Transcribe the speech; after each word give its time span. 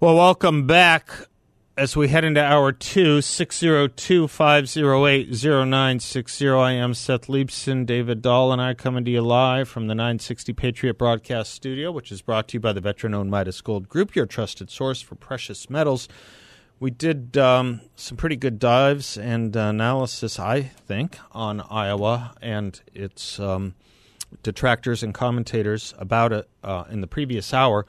Well, 0.00 0.16
welcome 0.16 0.66
back 0.66 1.10
as 1.76 1.94
we 1.94 2.08
head 2.08 2.24
into 2.24 2.42
hour 2.42 2.72
two, 2.72 3.20
602 3.20 4.28
508 4.28 5.28
0960. 5.28 6.48
I 6.48 6.72
am 6.72 6.94
Seth 6.94 7.26
Leibsohn. 7.26 7.84
David 7.84 8.22
Doll 8.22 8.50
and 8.50 8.62
I 8.62 8.72
coming 8.72 9.04
to 9.04 9.10
you 9.10 9.20
live 9.20 9.68
from 9.68 9.88
the 9.88 9.94
960 9.94 10.54
Patriot 10.54 10.96
Broadcast 10.96 11.52
Studio, 11.52 11.92
which 11.92 12.10
is 12.10 12.22
brought 12.22 12.48
to 12.48 12.54
you 12.54 12.60
by 12.60 12.72
the 12.72 12.80
veteran 12.80 13.12
owned 13.12 13.30
Midas 13.30 13.60
Gold 13.60 13.90
Group, 13.90 14.16
your 14.16 14.24
trusted 14.24 14.70
source 14.70 15.02
for 15.02 15.16
precious 15.16 15.68
metals. 15.68 16.08
We 16.78 16.90
did 16.90 17.36
um, 17.36 17.82
some 17.94 18.16
pretty 18.16 18.36
good 18.36 18.58
dives 18.58 19.18
and 19.18 19.54
analysis, 19.54 20.38
I 20.38 20.62
think, 20.62 21.18
on 21.32 21.60
Iowa 21.68 22.34
and 22.40 22.80
its 22.94 23.38
um, 23.38 23.74
detractors 24.42 25.02
and 25.02 25.12
commentators 25.12 25.92
about 25.98 26.32
it 26.32 26.48
uh, 26.64 26.84
in 26.88 27.02
the 27.02 27.06
previous 27.06 27.52
hour 27.52 27.84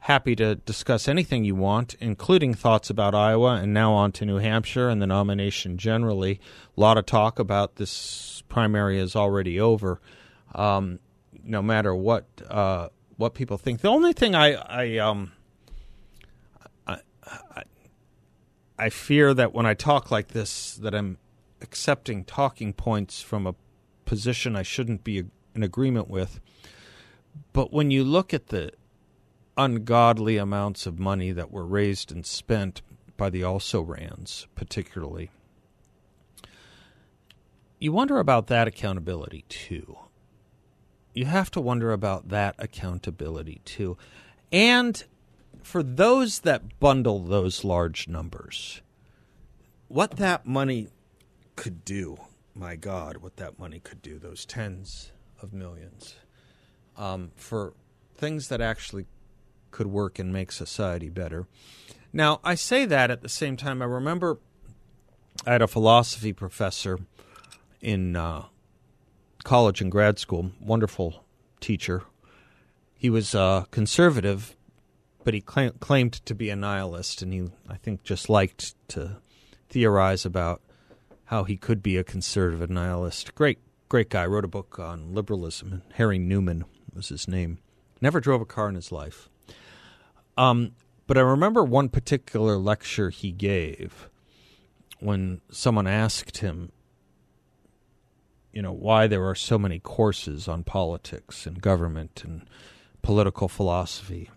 happy 0.00 0.34
to 0.34 0.56
discuss 0.56 1.08
anything 1.08 1.44
you 1.44 1.54
want, 1.54 1.94
including 2.00 2.54
thoughts 2.54 2.90
about 2.90 3.14
Iowa 3.14 3.56
and 3.56 3.74
now 3.74 3.92
on 3.92 4.12
to 4.12 4.24
New 4.24 4.38
Hampshire 4.38 4.88
and 4.88 5.00
the 5.00 5.06
nomination 5.06 5.76
generally. 5.76 6.40
A 6.76 6.80
lot 6.80 6.96
of 6.96 7.06
talk 7.06 7.38
about 7.38 7.76
this 7.76 8.42
primary 8.48 8.98
is 8.98 9.14
already 9.14 9.60
over. 9.60 10.00
Um, 10.54 11.00
no 11.44 11.62
matter 11.62 11.94
what 11.94 12.26
uh, 12.48 12.88
what 13.16 13.34
people 13.34 13.58
think, 13.58 13.80
the 13.82 13.88
only 13.88 14.12
thing 14.12 14.34
I 14.34 14.54
I, 14.54 14.96
um, 14.98 15.32
I 16.86 16.98
I 17.32 17.62
I 18.78 18.88
fear 18.88 19.34
that 19.34 19.52
when 19.52 19.66
I 19.66 19.74
talk 19.74 20.10
like 20.10 20.28
this, 20.28 20.74
that 20.76 20.94
I'm 20.94 21.18
accepting 21.60 22.24
talking 22.24 22.72
points 22.72 23.20
from 23.20 23.46
a 23.46 23.54
position 24.06 24.56
I 24.56 24.62
shouldn't 24.62 25.04
be 25.04 25.24
in 25.54 25.62
agreement 25.62 26.08
with. 26.08 26.40
But 27.52 27.72
when 27.72 27.90
you 27.90 28.02
look 28.02 28.34
at 28.34 28.48
the 28.48 28.72
ungodly 29.56 30.36
amounts 30.36 30.86
of 30.86 30.98
money 30.98 31.32
that 31.32 31.50
were 31.50 31.66
raised 31.66 32.10
and 32.12 32.24
spent 32.24 32.82
by 33.16 33.30
the 33.30 33.44
also 33.44 33.82
rans, 33.82 34.46
particularly. 34.54 35.30
You 37.78 37.92
wonder 37.92 38.18
about 38.18 38.46
that 38.48 38.68
accountability 38.68 39.44
too. 39.48 39.98
You 41.14 41.24
have 41.24 41.50
to 41.52 41.60
wonder 41.60 41.92
about 41.92 42.28
that 42.28 42.54
accountability 42.58 43.60
too. 43.64 43.96
And 44.52 45.02
for 45.62 45.82
those 45.82 46.40
that 46.40 46.78
bundle 46.80 47.20
those 47.20 47.64
large 47.64 48.08
numbers, 48.08 48.80
what 49.88 50.12
that 50.12 50.46
money 50.46 50.88
could 51.56 51.84
do, 51.84 52.18
my 52.54 52.76
God, 52.76 53.18
what 53.18 53.36
that 53.36 53.58
money 53.58 53.80
could 53.80 54.02
do, 54.02 54.18
those 54.18 54.44
tens 54.44 55.12
of 55.42 55.52
millions, 55.52 56.14
um, 56.96 57.32
for 57.34 57.74
things 58.14 58.48
that 58.48 58.60
actually 58.60 59.06
could 59.70 59.86
work 59.86 60.18
and 60.18 60.32
make 60.32 60.52
society 60.52 61.08
better. 61.08 61.46
Now, 62.12 62.40
I 62.42 62.54
say 62.54 62.84
that 62.86 63.10
at 63.10 63.22
the 63.22 63.28
same 63.28 63.56
time. 63.56 63.82
I 63.82 63.84
remember 63.84 64.38
I 65.46 65.52
had 65.52 65.62
a 65.62 65.68
philosophy 65.68 66.32
professor 66.32 66.98
in 67.80 68.16
uh, 68.16 68.44
college 69.44 69.80
and 69.80 69.90
grad 69.90 70.18
school, 70.18 70.50
wonderful 70.60 71.24
teacher. 71.60 72.02
He 72.94 73.08
was 73.08 73.34
uh, 73.34 73.64
conservative, 73.70 74.56
but 75.24 75.32
he 75.34 75.42
cl- 75.48 75.72
claimed 75.80 76.12
to 76.26 76.34
be 76.34 76.50
a 76.50 76.56
nihilist, 76.56 77.22
and 77.22 77.32
he, 77.32 77.50
I 77.68 77.76
think, 77.76 78.02
just 78.02 78.28
liked 78.28 78.74
to 78.88 79.16
theorize 79.70 80.26
about 80.26 80.60
how 81.26 81.44
he 81.44 81.56
could 81.56 81.82
be 81.82 81.96
a 81.96 82.04
conservative 82.04 82.68
nihilist. 82.68 83.34
Great, 83.34 83.58
great 83.88 84.10
guy. 84.10 84.26
Wrote 84.26 84.44
a 84.44 84.48
book 84.48 84.78
on 84.78 85.14
liberalism. 85.14 85.72
And 85.72 85.82
Harry 85.94 86.18
Neumann 86.18 86.64
was 86.92 87.08
his 87.08 87.28
name. 87.28 87.58
Never 88.00 88.20
drove 88.20 88.40
a 88.40 88.46
car 88.46 88.68
in 88.68 88.74
his 88.74 88.90
life. 88.90 89.29
Um, 90.36 90.72
but 91.06 91.18
I 91.18 91.22
remember 91.22 91.64
one 91.64 91.88
particular 91.88 92.56
lecture 92.56 93.10
he 93.10 93.32
gave 93.32 94.08
when 95.00 95.40
someone 95.50 95.86
asked 95.86 96.38
him, 96.38 96.72
you 98.52 98.62
know, 98.62 98.72
why 98.72 99.06
there 99.06 99.26
are 99.26 99.34
so 99.34 99.58
many 99.58 99.78
courses 99.78 100.48
on 100.48 100.64
politics 100.64 101.46
and 101.46 101.60
government 101.60 102.22
and 102.24 102.46
political 103.02 103.48
philosophy. 103.48 104.30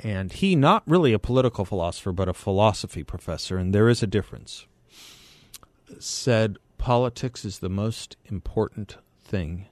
And 0.00 0.32
he, 0.32 0.56
not 0.56 0.82
really 0.86 1.12
a 1.12 1.18
political 1.18 1.64
philosopher, 1.64 2.12
but 2.12 2.28
a 2.28 2.34
philosophy 2.34 3.04
professor, 3.04 3.56
and 3.56 3.72
there 3.72 3.88
is 3.88 4.02
a 4.02 4.06
difference, 4.06 4.66
said 5.98 6.56
politics 6.78 7.44
is 7.44 7.60
the 7.60 7.68
most 7.68 8.16
important 8.24 8.96
thing 9.22 9.66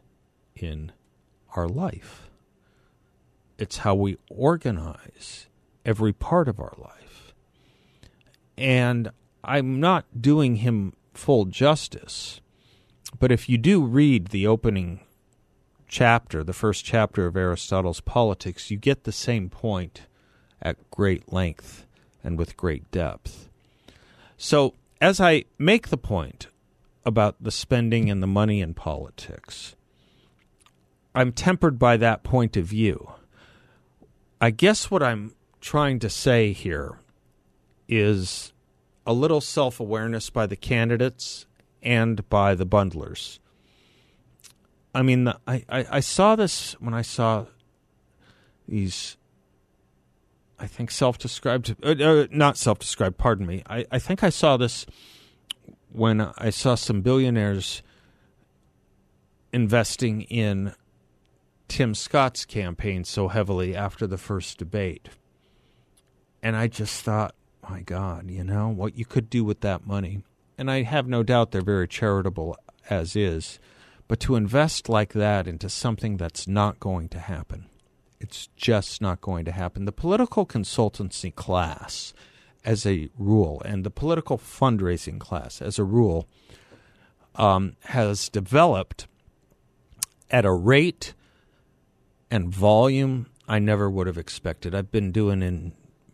in 0.54 0.92
our 1.56 1.66
life. 1.66 2.29
It's 3.60 3.78
how 3.78 3.94
we 3.94 4.16
organize 4.30 5.46
every 5.84 6.14
part 6.14 6.48
of 6.48 6.58
our 6.58 6.74
life. 6.78 7.34
And 8.56 9.10
I'm 9.44 9.78
not 9.80 10.06
doing 10.20 10.56
him 10.56 10.94
full 11.12 11.44
justice, 11.44 12.40
but 13.18 13.30
if 13.30 13.50
you 13.50 13.58
do 13.58 13.84
read 13.84 14.28
the 14.28 14.46
opening 14.46 15.00
chapter, 15.88 16.42
the 16.42 16.54
first 16.54 16.86
chapter 16.86 17.26
of 17.26 17.36
Aristotle's 17.36 18.00
Politics, 18.00 18.70
you 18.70 18.78
get 18.78 19.04
the 19.04 19.12
same 19.12 19.50
point 19.50 20.06
at 20.62 20.90
great 20.90 21.30
length 21.30 21.84
and 22.24 22.38
with 22.38 22.56
great 22.56 22.90
depth. 22.90 23.50
So, 24.38 24.74
as 25.02 25.20
I 25.20 25.44
make 25.58 25.88
the 25.88 25.98
point 25.98 26.46
about 27.04 27.36
the 27.42 27.50
spending 27.50 28.08
and 28.08 28.22
the 28.22 28.26
money 28.26 28.62
in 28.62 28.72
politics, 28.72 29.74
I'm 31.14 31.32
tempered 31.32 31.78
by 31.78 31.98
that 31.98 32.22
point 32.22 32.56
of 32.56 32.64
view. 32.64 33.12
I 34.40 34.50
guess 34.50 34.90
what 34.90 35.02
I'm 35.02 35.34
trying 35.60 35.98
to 35.98 36.08
say 36.08 36.52
here 36.52 36.98
is 37.88 38.52
a 39.06 39.12
little 39.12 39.40
self 39.40 39.80
awareness 39.80 40.30
by 40.30 40.46
the 40.46 40.56
candidates 40.56 41.46
and 41.82 42.26
by 42.30 42.54
the 42.54 42.64
bundlers. 42.64 43.38
I 44.94 45.02
mean, 45.02 45.24
the, 45.24 45.38
I, 45.46 45.64
I, 45.68 45.86
I 45.90 46.00
saw 46.00 46.36
this 46.36 46.72
when 46.80 46.94
I 46.94 47.02
saw 47.02 47.46
these, 48.66 49.16
I 50.58 50.66
think 50.66 50.90
self 50.90 51.18
described, 51.18 51.76
uh, 51.82 51.90
uh, 51.90 52.26
not 52.30 52.56
self 52.56 52.78
described, 52.78 53.18
pardon 53.18 53.46
me. 53.46 53.62
I, 53.68 53.84
I 53.90 53.98
think 53.98 54.24
I 54.24 54.30
saw 54.30 54.56
this 54.56 54.86
when 55.92 56.20
I 56.38 56.50
saw 56.50 56.76
some 56.76 57.02
billionaires 57.02 57.82
investing 59.52 60.22
in 60.22 60.74
Tim 61.70 61.94
Scott's 61.94 62.44
campaign 62.44 63.04
so 63.04 63.28
heavily 63.28 63.76
after 63.76 64.04
the 64.04 64.18
first 64.18 64.58
debate. 64.58 65.08
And 66.42 66.56
I 66.56 66.66
just 66.66 67.04
thought, 67.04 67.36
my 67.68 67.80
God, 67.82 68.28
you 68.28 68.42
know, 68.42 68.68
what 68.68 68.98
you 68.98 69.04
could 69.04 69.30
do 69.30 69.44
with 69.44 69.60
that 69.60 69.86
money. 69.86 70.24
And 70.58 70.68
I 70.68 70.82
have 70.82 71.06
no 71.06 71.22
doubt 71.22 71.52
they're 71.52 71.62
very 71.62 71.86
charitable 71.86 72.56
as 72.90 73.14
is. 73.14 73.60
But 74.08 74.18
to 74.20 74.34
invest 74.34 74.88
like 74.88 75.12
that 75.12 75.46
into 75.46 75.68
something 75.68 76.16
that's 76.16 76.48
not 76.48 76.80
going 76.80 77.08
to 77.10 77.20
happen, 77.20 77.66
it's 78.18 78.48
just 78.56 79.00
not 79.00 79.20
going 79.20 79.44
to 79.44 79.52
happen. 79.52 79.84
The 79.84 79.92
political 79.92 80.44
consultancy 80.44 81.32
class, 81.32 82.12
as 82.64 82.84
a 82.84 83.10
rule, 83.16 83.62
and 83.64 83.84
the 83.84 83.90
political 83.90 84.38
fundraising 84.38 85.20
class, 85.20 85.62
as 85.62 85.78
a 85.78 85.84
rule, 85.84 86.26
um, 87.36 87.76
has 87.84 88.28
developed 88.28 89.06
at 90.32 90.44
a 90.44 90.52
rate 90.52 91.14
and 92.30 92.48
volume 92.48 93.26
I 93.48 93.58
never 93.58 93.90
would 93.90 94.06
have 94.06 94.18
expected. 94.18 94.74
I've 94.74 94.92
been 94.92 95.10
doing 95.10 95.42
in 95.42 95.72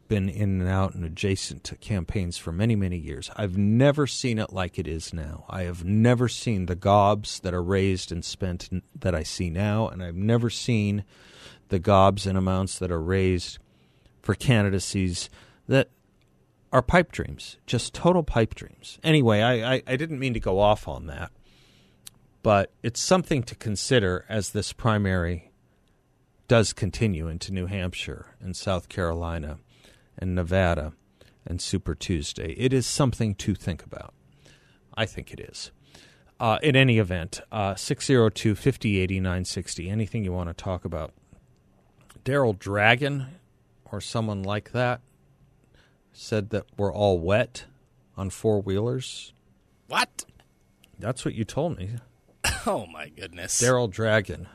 been 0.08 0.28
in 0.28 0.60
and 0.60 0.68
out 0.70 0.94
and 0.94 1.04
adjacent 1.04 1.64
to 1.64 1.76
campaigns 1.76 2.38
for 2.38 2.52
many, 2.52 2.76
many 2.76 2.96
years. 2.96 3.30
I've 3.36 3.58
never 3.58 4.06
seen 4.06 4.38
it 4.38 4.52
like 4.52 4.78
it 4.78 4.86
is 4.86 5.12
now. 5.12 5.44
I 5.50 5.62
have 5.62 5.84
never 5.84 6.28
seen 6.28 6.66
the 6.66 6.76
gobs 6.76 7.40
that 7.40 7.52
are 7.52 7.62
raised 7.62 8.12
and 8.12 8.24
spent 8.24 8.70
that 8.98 9.14
I 9.14 9.24
see 9.24 9.50
now, 9.50 9.88
and 9.88 10.02
I've 10.02 10.14
never 10.14 10.48
seen 10.48 11.04
the 11.68 11.78
gobs 11.78 12.26
and 12.26 12.38
amounts 12.38 12.78
that 12.78 12.92
are 12.92 13.02
raised 13.02 13.58
for 14.22 14.34
candidacies 14.34 15.28
that 15.66 15.90
are 16.72 16.82
pipe 16.82 17.12
dreams, 17.12 17.58
just 17.66 17.92
total 17.92 18.22
pipe 18.22 18.54
dreams. 18.54 18.98
Anyway, 19.02 19.40
I, 19.40 19.74
I, 19.74 19.82
I 19.86 19.96
didn't 19.96 20.20
mean 20.20 20.34
to 20.34 20.40
go 20.40 20.58
off 20.58 20.88
on 20.88 21.06
that, 21.06 21.32
but 22.42 22.72
it's 22.82 23.00
something 23.00 23.42
to 23.42 23.54
consider 23.54 24.24
as 24.28 24.50
this 24.50 24.72
primary 24.72 25.50
does 26.48 26.72
continue 26.72 27.28
into 27.28 27.52
New 27.52 27.66
Hampshire 27.66 28.34
and 28.40 28.56
South 28.56 28.88
Carolina 28.88 29.58
and 30.18 30.34
Nevada 30.34 30.92
and 31.46 31.60
Super 31.60 31.94
Tuesday. 31.94 32.52
It 32.52 32.72
is 32.72 32.86
something 32.86 33.34
to 33.36 33.54
think 33.54 33.84
about. 33.84 34.14
I 34.94 35.06
think 35.06 35.32
it 35.32 35.40
is. 35.40 35.70
Uh, 36.38 36.58
in 36.62 36.76
any 36.76 36.98
event, 36.98 37.40
uh, 37.50 37.74
602 37.74 38.54
5080 38.54 39.20
960. 39.20 39.88
Anything 39.88 40.24
you 40.24 40.32
want 40.32 40.48
to 40.48 40.54
talk 40.54 40.84
about? 40.84 41.12
Daryl 42.24 42.58
Dragon 42.58 43.26
or 43.90 44.00
someone 44.00 44.42
like 44.42 44.72
that 44.72 45.00
said 46.12 46.50
that 46.50 46.64
we're 46.76 46.92
all 46.92 47.18
wet 47.18 47.64
on 48.16 48.30
four 48.30 48.60
wheelers. 48.60 49.32
What? 49.86 50.24
That's 50.98 51.24
what 51.24 51.34
you 51.34 51.44
told 51.44 51.76
me. 51.78 51.90
Oh 52.68 52.86
my 52.86 53.10
goodness. 53.10 53.62
Daryl 53.62 53.88
Dragon. 53.88 54.48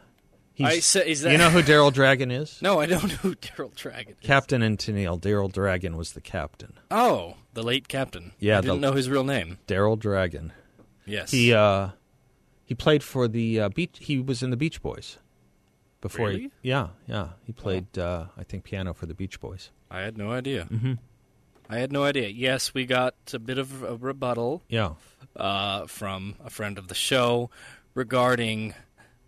I 0.66 0.80
said, 0.80 1.08
is 1.08 1.22
that 1.22 1.32
you 1.32 1.38
know 1.38 1.50
who 1.50 1.62
Daryl 1.62 1.92
Dragon 1.94 2.32
is? 2.32 2.60
No, 2.62 2.80
I 2.80 2.86
don't 2.86 3.04
know 3.08 3.16
who 3.16 3.36
Daryl 3.36 3.74
Dragon 3.76 4.16
is. 4.22 4.26
Captain 4.28 4.62
and 4.62 4.78
Daryl 4.78 5.52
Dragon 5.52 5.98
was 5.98 6.14
the 6.14 6.22
captain. 6.22 6.74
Oh, 6.90 7.36
the 7.54 7.64
late 7.64 7.88
captain. 7.88 8.32
Yeah, 8.40 8.58
I 8.58 8.62
didn't 8.62 8.82
the- 8.82 8.88
know 8.88 8.94
his 8.94 9.10
real 9.10 9.24
name. 9.24 9.58
Daryl 9.68 9.98
Dragon. 10.00 10.54
Yes. 11.06 11.32
He 11.32 11.54
uh, 11.54 11.90
he 12.66 12.76
played 12.76 13.04
for 13.04 13.28
the 13.28 13.60
uh, 13.60 13.70
beach. 13.70 13.98
He 14.00 14.20
was 14.20 14.42
in 14.44 14.50
the 14.50 14.58
Beach 14.58 14.82
Boys. 14.82 15.18
Before 16.00 16.32
he, 16.32 16.50
yeah, 16.64 16.88
yeah, 17.06 17.30
he 17.46 17.52
played. 17.54 17.98
Uh, 17.98 18.26
I 18.36 18.44
think 18.44 18.64
piano 18.64 18.94
for 18.94 19.06
the 19.06 19.14
Beach 19.14 19.40
Boys. 19.40 19.70
I 19.92 20.02
had 20.02 20.18
no 20.18 20.32
idea. 20.32 20.66
Mm-hmm. 20.72 20.94
I 21.70 21.78
had 21.78 21.92
no 21.92 22.04
idea. 22.04 22.28
Yes, 22.30 22.74
we 22.74 22.86
got 22.86 23.14
a 23.34 23.40
bit 23.40 23.58
of 23.60 23.84
a 23.84 23.96
rebuttal 23.98 24.64
Yeah, 24.68 24.94
uh, 25.36 25.86
from 25.86 26.36
a 26.44 26.50
friend 26.50 26.78
of 26.80 26.88
the 26.88 26.96
show 26.96 27.50
regarding 27.94 28.74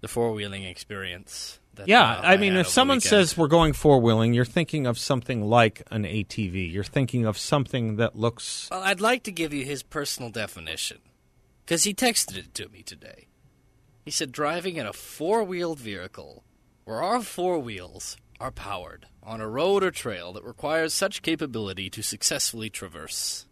the 0.03 0.09
four 0.09 0.33
wheeling 0.33 0.65
experience. 0.65 1.59
Yeah. 1.85 2.03
uh, 2.03 2.21
I 2.23 2.37
mean, 2.37 2.57
if 2.57 2.67
someone 2.67 2.97
weekend. 2.97 3.09
says 3.09 3.37
we're 3.37 3.47
going 3.47 3.71
four 3.71 4.01
wheeling, 4.01 4.33
you're 4.33 4.43
thinking 4.43 4.85
of 4.85 4.99
something 4.99 5.41
like 5.41 5.81
an 5.89 6.03
ATV. 6.03 6.71
You're 6.71 6.83
thinking 6.83 7.25
of 7.25 7.37
something 7.37 7.95
that 7.95 8.17
looks. 8.17 8.67
Well, 8.69 8.83
I'd 8.83 8.99
like 8.99 9.23
to 9.23 9.31
give 9.31 9.53
you 9.53 9.63
his 9.63 9.81
personal 9.81 10.29
definition 10.29 10.97
because 11.65 11.85
he 11.85 11.93
texted 11.93 12.37
it 12.37 12.53
to 12.55 12.67
me 12.67 12.83
today. 12.83 13.27
He 14.03 14.11
said 14.11 14.33
driving 14.33 14.75
in 14.75 14.85
a 14.85 14.91
four 14.91 15.41
wheeled 15.41 15.79
vehicle 15.79 16.43
where 16.83 17.01
our 17.01 17.21
four 17.21 17.57
wheels 17.59 18.17
are 18.41 18.51
powered 18.51 19.07
on 19.23 19.39
a 19.39 19.47
road 19.47 19.83
or 19.83 19.91
trail 19.91 20.33
that 20.33 20.43
requires 20.43 20.93
such 20.93 21.21
capability 21.21 21.89
to 21.89 22.03
successfully 22.03 22.69
traverse. 22.69 23.45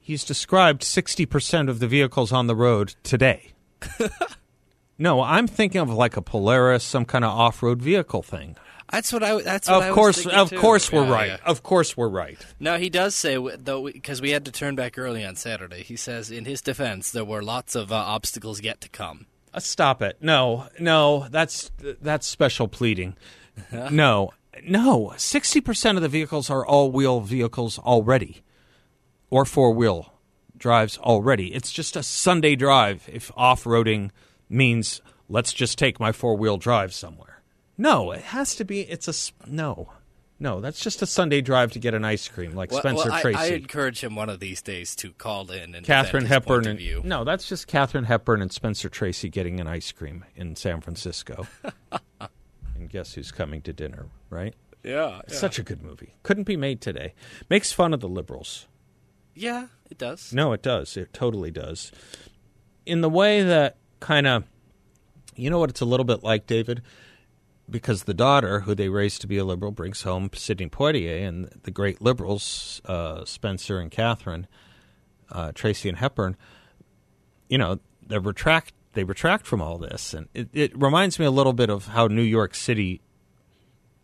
He's 0.00 0.24
described 0.24 0.82
sixty 0.82 1.26
percent 1.26 1.68
of 1.68 1.78
the 1.78 1.88
vehicles 1.88 2.32
on 2.32 2.46
the 2.46 2.56
road 2.56 2.94
today. 3.02 3.52
no, 4.98 5.22
I'm 5.22 5.46
thinking 5.46 5.80
of 5.80 5.90
like 5.90 6.16
a 6.16 6.22
Polaris, 6.22 6.84
some 6.84 7.04
kind 7.04 7.24
of 7.24 7.30
off-road 7.30 7.80
vehicle 7.80 8.22
thing. 8.22 8.56
That's 8.90 9.12
what 9.12 9.22
I. 9.22 9.40
That's 9.42 9.68
what 9.68 9.82
Of 9.82 9.88
was 9.88 9.94
course, 9.94 10.26
of 10.26 10.48
too. 10.50 10.58
course, 10.58 10.90
we're 10.90 11.04
Yeah, 11.04 11.12
right. 11.12 11.28
yeah. 11.28 11.36
Of 11.44 11.62
course, 11.62 11.94
we're 11.96 12.08
right. 12.08 12.38
Now 12.58 12.78
he 12.78 12.88
does 12.88 13.14
say 13.14 13.36
though 13.58 13.84
because 13.84 14.22
we 14.22 14.30
had 14.30 14.46
to 14.46 14.52
turn 14.52 14.76
back 14.76 14.96
early 14.96 15.24
on 15.26 15.36
Saturday. 15.36 15.82
He 15.82 15.94
says 15.96 16.30
in 16.30 16.46
his 16.46 16.62
defense 16.62 17.10
there 17.10 17.24
were 17.24 17.42
lots 17.42 17.74
of 17.74 17.92
uh, 17.92 17.96
obstacles 17.96 18.62
yet 18.62 18.80
to 18.80 18.88
come. 18.88 19.26
Uh, 19.52 19.60
stop 19.60 20.00
it. 20.00 20.16
No, 20.22 20.68
no, 20.80 21.26
that's 21.30 21.70
that's 22.00 22.26
special 22.26 22.66
pleading. 22.66 23.14
no, 23.72 24.30
no. 24.64 25.12
Sixty 25.18 25.60
percent 25.60 25.98
of 25.98 26.02
the 26.02 26.08
vehicles 26.08 26.48
are 26.48 26.64
all-wheel 26.64 27.20
vehicles 27.20 27.78
already, 27.78 28.42
or 29.28 29.44
four-wheel 29.44 30.14
drives 30.56 30.96
already. 30.96 31.54
It's 31.54 31.70
just 31.72 31.94
a 31.94 32.02
Sunday 32.02 32.56
drive. 32.56 33.06
If 33.12 33.30
off-roading 33.36 34.10
means 34.48 35.00
let's 35.28 35.52
just 35.52 35.78
take 35.78 36.00
my 36.00 36.12
four-wheel 36.12 36.56
drive 36.56 36.92
somewhere. 36.92 37.42
No, 37.76 38.10
it 38.12 38.22
has 38.22 38.54
to 38.56 38.64
be. 38.64 38.80
It's 38.80 39.06
a 39.08 39.48
no, 39.48 39.92
no. 40.40 40.60
That's 40.60 40.80
just 40.80 41.00
a 41.00 41.06
Sunday 41.06 41.40
drive 41.40 41.72
to 41.72 41.78
get 41.78 41.94
an 41.94 42.04
ice 42.04 42.26
cream, 42.26 42.54
like 42.54 42.72
Well, 42.72 42.80
Spencer 42.80 43.08
well, 43.08 43.12
I, 43.18 43.20
Tracy. 43.22 43.38
I 43.38 43.46
encourage 43.56 44.02
him 44.02 44.16
one 44.16 44.28
of 44.28 44.40
these 44.40 44.60
days 44.62 44.96
to 44.96 45.12
call 45.12 45.48
in 45.52 45.74
and 45.76 45.86
Katharine 45.86 46.24
defend 46.24 46.42
his 46.44 46.46
point 46.46 46.66
Hepburn 46.66 46.96
and 46.98 47.04
no, 47.04 47.22
that's 47.24 47.48
just 47.48 47.68
Katharine 47.68 48.04
Hepburn 48.04 48.42
and 48.42 48.50
Spencer 48.52 48.88
Tracy 48.88 49.28
getting 49.28 49.60
an 49.60 49.68
ice 49.68 49.92
cream 49.92 50.24
in 50.34 50.56
San 50.56 50.80
Francisco. 50.80 51.46
and 52.74 52.88
guess 52.90 53.14
who's 53.14 53.30
coming 53.30 53.62
to 53.62 53.72
dinner, 53.72 54.06
right? 54.30 54.54
Yeah, 54.82 55.20
Such 55.28 55.58
a 55.58 55.62
good 55.62 55.82
movie. 55.82 56.14
Couldn't 56.22 56.44
be 56.44 56.56
made 56.56 56.80
today. 56.80 57.14
Makes 57.50 57.72
fun 57.72 57.92
of 57.92 58.00
the 58.00 58.08
liberals. 58.08 58.66
yeah, 59.34 59.66
it 59.90 59.98
does. 59.98 60.32
No, 60.32 60.52
it 60.52 60.62
does. 60.62 60.96
It 60.96 61.12
totally 61.12 61.50
does. 61.50 61.92
In 62.86 63.00
the 63.02 63.08
way 63.10 63.42
that 63.42 63.76
kind 64.00 64.26
of, 64.26 64.44
you 65.36 65.50
know 65.50 65.58
what 65.58 65.70
it's 65.70 65.80
a 65.80 65.86
little 65.86 66.04
bit 66.04 66.22
like, 66.22 66.46
David? 66.46 66.82
Because 67.70 68.04
the 68.04 68.14
daughter, 68.14 68.60
who 68.60 68.74
they 68.74 68.88
raised 68.88 69.20
to 69.20 69.26
be 69.26 69.36
a 69.36 69.44
liberal, 69.44 69.72
brings 69.72 70.02
home 70.02 70.30
Sidney 70.32 70.68
Poitier, 70.68 71.26
and 71.26 71.50
the 71.64 71.70
great 71.70 72.00
liberals, 72.00 72.80
uh, 72.86 73.24
Spencer 73.24 73.78
and 73.78 73.90
Katharine, 73.90 74.46
uh, 75.30 75.52
Tracy 75.54 75.88
and 75.88 75.98
Hepburn, 75.98 76.36
you 77.48 77.58
know, 77.58 77.78
they 78.06 78.18
retract. 78.18 78.72
They 78.94 79.04
retract 79.04 79.46
from 79.46 79.60
all 79.60 79.78
this, 79.78 80.14
and 80.14 80.28
it, 80.34 80.48
it 80.52 80.76
reminds 80.76 81.18
me 81.18 81.26
a 81.26 81.30
little 81.30 81.52
bit 81.52 81.70
of 81.70 81.88
how 81.88 82.06
New 82.08 82.22
York 82.22 82.54
City 82.54 83.02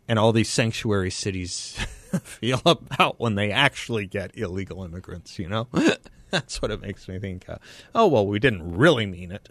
and 0.07 0.19
all 0.19 0.31
these 0.31 0.49
sanctuary 0.49 1.09
cities 1.09 1.77
feel 2.23 2.61
about 2.65 3.19
when 3.19 3.35
they 3.35 3.51
actually 3.51 4.05
get 4.05 4.37
illegal 4.37 4.83
immigrants, 4.83 5.39
you 5.39 5.49
know? 5.49 5.67
That's 6.29 6.61
what 6.61 6.71
it 6.71 6.81
makes 6.81 7.07
me 7.07 7.19
think. 7.19 7.47
Uh, 7.47 7.57
oh, 7.93 8.07
well, 8.07 8.25
we 8.25 8.39
didn't 8.39 8.75
really 8.77 9.05
mean 9.05 9.31
it. 9.31 9.49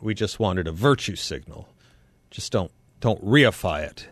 We 0.00 0.14
just 0.14 0.38
wanted 0.38 0.66
a 0.66 0.72
virtue 0.72 1.16
signal. 1.16 1.68
Just 2.30 2.52
don't 2.52 2.72
don't 3.00 3.24
reify 3.24 3.82
it. 3.82 4.08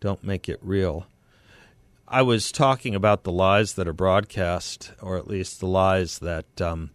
Don't 0.00 0.22
make 0.24 0.48
it 0.48 0.58
real. 0.62 1.06
I 2.06 2.22
was 2.22 2.52
talking 2.52 2.94
about 2.94 3.24
the 3.24 3.32
lies 3.32 3.74
that 3.74 3.88
are 3.88 3.94
broadcast, 3.94 4.92
or 5.00 5.16
at 5.16 5.26
least 5.26 5.60
the 5.60 5.66
lies 5.66 6.18
that 6.18 6.60
um, 6.60 6.90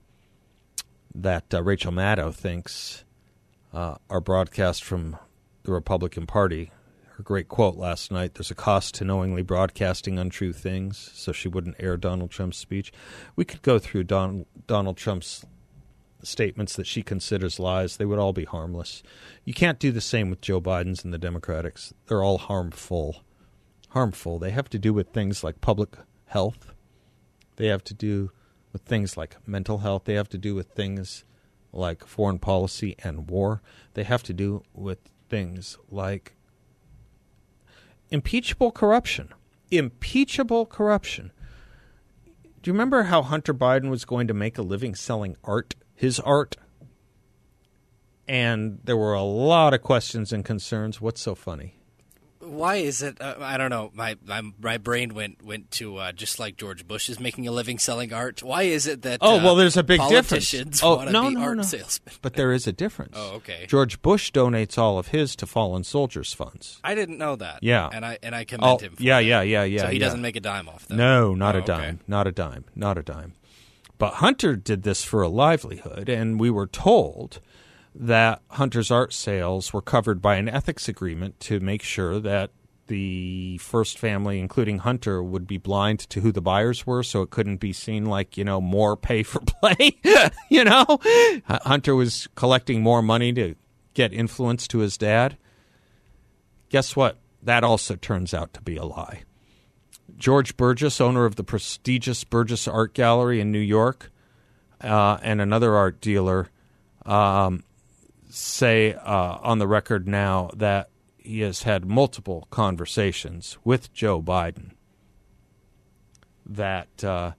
that 1.15 1.53
uh, 1.53 1.63
Rachel 1.63 1.91
Maddow 1.91 2.33
thinks 2.33 3.03
uh, 3.73 3.95
are 4.09 4.21
broadcast 4.21 4.83
from 4.83 5.17
the 5.63 5.71
Republican 5.71 6.25
Party. 6.25 6.71
Her 7.17 7.23
great 7.23 7.49
quote 7.49 7.75
last 7.75 8.11
night 8.11 8.35
there's 8.35 8.51
a 8.51 8.55
cost 8.55 8.95
to 8.95 9.03
knowingly 9.03 9.41
broadcasting 9.41 10.17
untrue 10.17 10.53
things, 10.53 11.11
so 11.13 11.31
she 11.31 11.47
wouldn't 11.47 11.75
air 11.79 11.97
Donald 11.97 12.31
Trump's 12.31 12.57
speech. 12.57 12.93
We 13.35 13.45
could 13.45 13.61
go 13.61 13.79
through 13.79 14.05
Don, 14.05 14.45
Donald 14.67 14.95
Trump's 14.95 15.45
statements 16.21 16.75
that 16.75 16.87
she 16.87 17.01
considers 17.01 17.59
lies. 17.59 17.97
They 17.97 18.05
would 18.05 18.19
all 18.19 18.33
be 18.33 18.45
harmless. 18.45 19.03
You 19.45 19.53
can't 19.53 19.79
do 19.79 19.91
the 19.91 20.01
same 20.01 20.29
with 20.29 20.41
Joe 20.41 20.61
Biden's 20.61 21.03
and 21.03 21.13
the 21.13 21.17
Democrats. 21.17 21.93
They're 22.07 22.23
all 22.23 22.37
harmful. 22.37 23.23
Harmful. 23.89 24.39
They 24.39 24.51
have 24.51 24.69
to 24.69 24.79
do 24.79 24.93
with 24.93 25.09
things 25.09 25.43
like 25.43 25.61
public 25.61 25.95
health, 26.25 26.73
they 27.55 27.67
have 27.67 27.83
to 27.83 27.93
do 27.93 28.31
with 28.71 28.83
things 28.83 29.17
like 29.17 29.35
mental 29.47 29.79
health, 29.79 30.03
they 30.05 30.13
have 30.13 30.29
to 30.29 30.37
do 30.37 30.55
with 30.55 30.67
things 30.67 31.23
like 31.73 32.05
foreign 32.05 32.39
policy 32.39 32.95
and 33.03 33.29
war. 33.29 33.61
They 33.93 34.03
have 34.03 34.23
to 34.23 34.33
do 34.33 34.63
with 34.73 34.99
things 35.29 35.77
like 35.89 36.35
impeachable 38.09 38.71
corruption. 38.71 39.33
Impeachable 39.71 40.65
corruption. 40.65 41.31
Do 42.61 42.69
you 42.69 42.73
remember 42.73 43.03
how 43.03 43.21
Hunter 43.21 43.53
Biden 43.53 43.89
was 43.89 44.05
going 44.05 44.27
to 44.27 44.33
make 44.33 44.57
a 44.57 44.63
living 44.63 44.95
selling 44.95 45.37
art, 45.43 45.75
his 45.99 46.17
art? 46.21 46.55
And 48.27 48.79
there 48.83 48.95
were 48.97 49.13
a 49.13 49.23
lot 49.23 49.73
of 49.73 49.81
questions 49.81 50.31
and 50.31 50.45
concerns. 50.45 51.01
What's 51.01 51.19
so 51.21 51.33
funny? 51.35 51.75
Why 52.41 52.75
is 52.75 53.01
it? 53.01 53.19
Uh, 53.21 53.35
I 53.41 53.57
don't 53.57 53.69
know. 53.69 53.91
My 53.93 54.15
my, 54.25 54.41
my 54.61 54.77
brain 54.77 55.13
went 55.13 55.43
went 55.43 55.71
to 55.71 55.97
uh, 55.97 56.11
just 56.13 56.39
like 56.39 56.55
George 56.55 56.87
Bush 56.87 57.09
is 57.09 57.19
making 57.19 57.47
a 57.47 57.51
living 57.51 57.77
selling 57.79 58.13
art. 58.13 58.41
Why 58.41 58.63
is 58.63 58.87
it 58.87 59.01
that? 59.01 59.19
Oh 59.21 59.39
uh, 59.39 59.43
well, 59.43 59.55
there's 59.55 59.77
a 59.77 59.83
big 59.83 59.99
difference. 60.09 60.81
Oh 60.81 61.03
no, 61.03 61.29
no, 61.29 61.41
art 61.41 61.57
no. 61.57 61.63
salesmen? 61.63 62.13
But 62.21 62.35
there 62.35 62.51
is 62.53 62.65
a 62.65 62.71
difference. 62.71 63.13
Oh, 63.19 63.35
okay. 63.37 63.65
George 63.67 64.01
Bush 64.01 64.31
donates 64.31 64.77
all 64.77 64.97
of 64.97 65.07
his 65.09 65.35
to 65.37 65.45
fallen 65.45 65.83
soldiers 65.83 66.33
funds. 66.33 66.79
I 66.83 66.95
didn't 66.95 67.17
know 67.17 67.35
that. 67.35 67.59
Yeah. 67.61 67.89
and 67.91 68.05
I 68.05 68.17
and 68.23 68.33
I 68.33 68.43
Oh, 68.43 68.45
commend 68.45 68.81
him. 68.81 68.95
For 68.95 69.03
yeah, 69.03 69.17
that. 69.19 69.25
yeah, 69.25 69.41
yeah, 69.41 69.63
yeah. 69.65 69.81
So 69.81 69.87
he 69.87 69.97
yeah. 69.99 70.05
doesn't 70.05 70.21
make 70.21 70.35
a 70.35 70.39
dime 70.39 70.69
off 70.69 70.87
that. 70.87 70.95
No, 70.95 71.33
not 71.35 71.55
Oh, 71.55 71.59
a 71.59 71.61
okay. 71.61 71.67
dime. 71.73 71.99
Not 72.07 72.25
a 72.27 72.31
dime. 72.31 72.65
Not 72.75 72.97
a 72.97 73.03
dime. 73.03 73.33
But 73.99 74.15
Hunter 74.15 74.55
did 74.55 74.83
this 74.83 75.03
for 75.03 75.21
a 75.21 75.27
livelihood, 75.27 76.07
and 76.09 76.39
we 76.39 76.49
were 76.49 76.67
told 76.67 77.41
that 77.93 78.41
Hunter's 78.51 78.89
art 78.89 79.11
sales 79.11 79.73
were 79.73 79.81
covered 79.81 80.21
by 80.21 80.37
an 80.37 80.47
ethics 80.47 80.87
agreement 80.87 81.39
to 81.41 81.59
make 81.59 81.83
sure 81.83 82.19
that 82.21 82.51
the 82.87 83.57
first 83.57 83.99
family, 83.99 84.39
including 84.39 84.79
Hunter, 84.79 85.21
would 85.21 85.45
be 85.45 85.57
blind 85.57 85.99
to 86.11 86.21
who 86.21 86.31
the 86.31 86.41
buyers 86.41 86.87
were, 86.87 87.03
so 87.03 87.21
it 87.21 87.29
couldn't 87.29 87.57
be 87.57 87.73
seen 87.73 88.05
like 88.05 88.37
you 88.37 88.45
know 88.45 88.61
more 88.61 88.95
pay 88.95 89.21
for 89.21 89.41
play. 89.41 89.97
you 90.49 90.63
know, 90.63 90.85
Hunter 91.45 91.93
was 91.93 92.27
collecting 92.35 92.81
more 92.81 93.01
money 93.01 93.33
to 93.33 93.55
get 93.93 94.13
influence 94.13 94.65
to 94.69 94.79
his 94.79 94.97
dad. 94.97 95.37
Guess 96.69 96.95
what? 96.95 97.17
That 97.43 97.65
also 97.65 97.95
turns 97.95 98.33
out 98.33 98.53
to 98.53 98.61
be 98.61 98.77
a 98.77 98.85
lie. 98.85 99.23
George 100.19 100.57
Bergès, 100.57 101.01
owner 101.01 101.25
of 101.25 101.37
the 101.37 101.43
prestigious 101.43 102.23
Bergès 102.23 102.71
Art 102.71 102.93
Gallery 102.93 103.39
in 103.39 103.51
New 103.51 103.59
York, 103.59 104.11
uh, 104.81 105.17
and 105.23 105.41
another 105.41 105.75
art 105.75 106.01
dealer, 106.01 106.49
um, 107.05 107.63
say 108.29 108.93
uh, 108.93 109.37
on 109.41 109.59
the 109.59 109.67
record 109.67 110.07
now 110.07 110.51
that 110.55 110.89
he 111.17 111.39
has 111.41 111.63
had 111.63 111.85
multiple 111.85 112.47
conversations 112.51 113.57
with 113.63 113.93
Joe 113.93 114.21
Biden. 114.21 114.71
That 116.45 117.03
uh, 117.03 117.31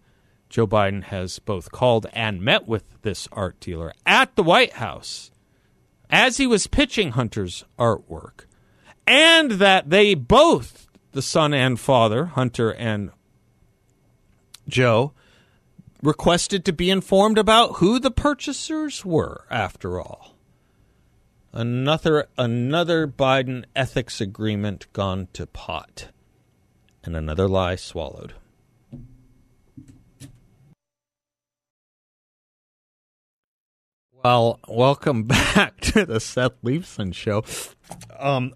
Joe 0.49 0.67
Biden 0.67 1.05
has 1.05 1.39
both 1.39 1.71
called 1.71 2.07
and 2.13 2.43
met 2.43 2.67
with 2.67 3.03
this 3.03 3.29
art 3.33 3.61
dealer 3.61 3.93
at 4.07 4.35
the 4.37 4.43
White 4.43 4.75
House 4.75 5.31
as 6.09 6.39
he 6.39 6.47
was 6.47 6.67
pitching 6.67 7.13
Hunter's 7.13 7.65
artwork, 7.79 8.47
and 9.07 9.53
that 9.53 9.91
they 9.91 10.15
both, 10.15 10.89
the 11.13 11.23
son 11.23 11.53
and 11.53 11.79
father, 11.79 12.27
Hunter 12.27 12.71
and 12.73 13.11
Joe, 14.69 15.13
requested 16.03 16.65
to 16.65 16.73
be 16.73 16.91
informed 16.91 17.39
about 17.39 17.77
who 17.77 17.99
the 17.99 18.11
purchasers 18.11 19.05
were, 19.05 19.45
after 19.51 20.01
all. 20.01 20.37
Another 21.53 22.29
another 22.39 23.09
Biden 23.09 23.65
ethics 23.75 24.21
agreement 24.21 24.87
gone 24.93 25.27
to 25.33 25.47
pot. 25.47 26.09
And 27.03 27.17
another 27.17 27.49
lie 27.49 27.77
swallowed. 27.77 28.35
Well, 34.23 34.61
welcome 34.69 35.23
back 35.55 35.81
to 35.81 36.05
the 36.07 36.21
Seth 36.21 36.63
Leibsohn 36.63 37.13
show. 37.13 37.43
Um 38.17 38.55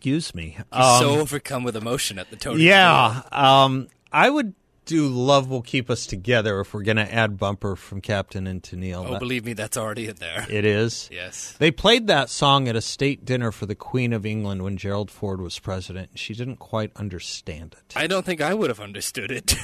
Excuse 0.00 0.34
me. 0.34 0.56
He's 0.56 0.64
Um, 0.72 0.98
so 1.02 1.20
overcome 1.20 1.62
with 1.62 1.76
emotion 1.76 2.18
at 2.18 2.30
the 2.30 2.36
Toni. 2.36 2.62
yeah, 2.64 3.20
um, 3.32 3.88
I 4.10 4.30
would 4.30 4.54
do 4.86 5.06
"Love 5.08 5.50
Will 5.50 5.60
Keep 5.60 5.90
Us 5.90 6.06
Together" 6.06 6.58
if 6.60 6.72
we're 6.72 6.82
going 6.84 6.96
to 6.96 7.14
add 7.14 7.36
bumper 7.36 7.76
from 7.76 8.00
Captain 8.00 8.46
and 8.46 8.62
Tennille. 8.62 9.06
Oh, 9.14 9.18
believe 9.18 9.44
me, 9.44 9.52
that's 9.52 9.76
already 9.76 10.08
in 10.08 10.16
there. 10.16 10.46
it 10.48 10.64
is. 10.64 11.10
Yes. 11.12 11.54
They 11.58 11.70
played 11.70 12.06
that 12.06 12.30
song 12.30 12.66
at 12.66 12.76
a 12.76 12.80
state 12.80 13.26
dinner 13.26 13.52
for 13.52 13.66
the 13.66 13.74
Queen 13.74 14.14
of 14.14 14.24
England 14.24 14.62
when 14.62 14.78
Gerald 14.78 15.10
Ford 15.10 15.38
was 15.42 15.58
president. 15.58 16.18
She 16.18 16.32
didn't 16.32 16.56
quite 16.56 16.92
understand 16.96 17.76
it. 17.78 17.92
I 17.94 18.06
don't 18.06 18.24
think 18.24 18.40
I 18.40 18.54
would 18.54 18.70
have 18.70 18.80
understood 18.80 19.30
it. 19.30 19.54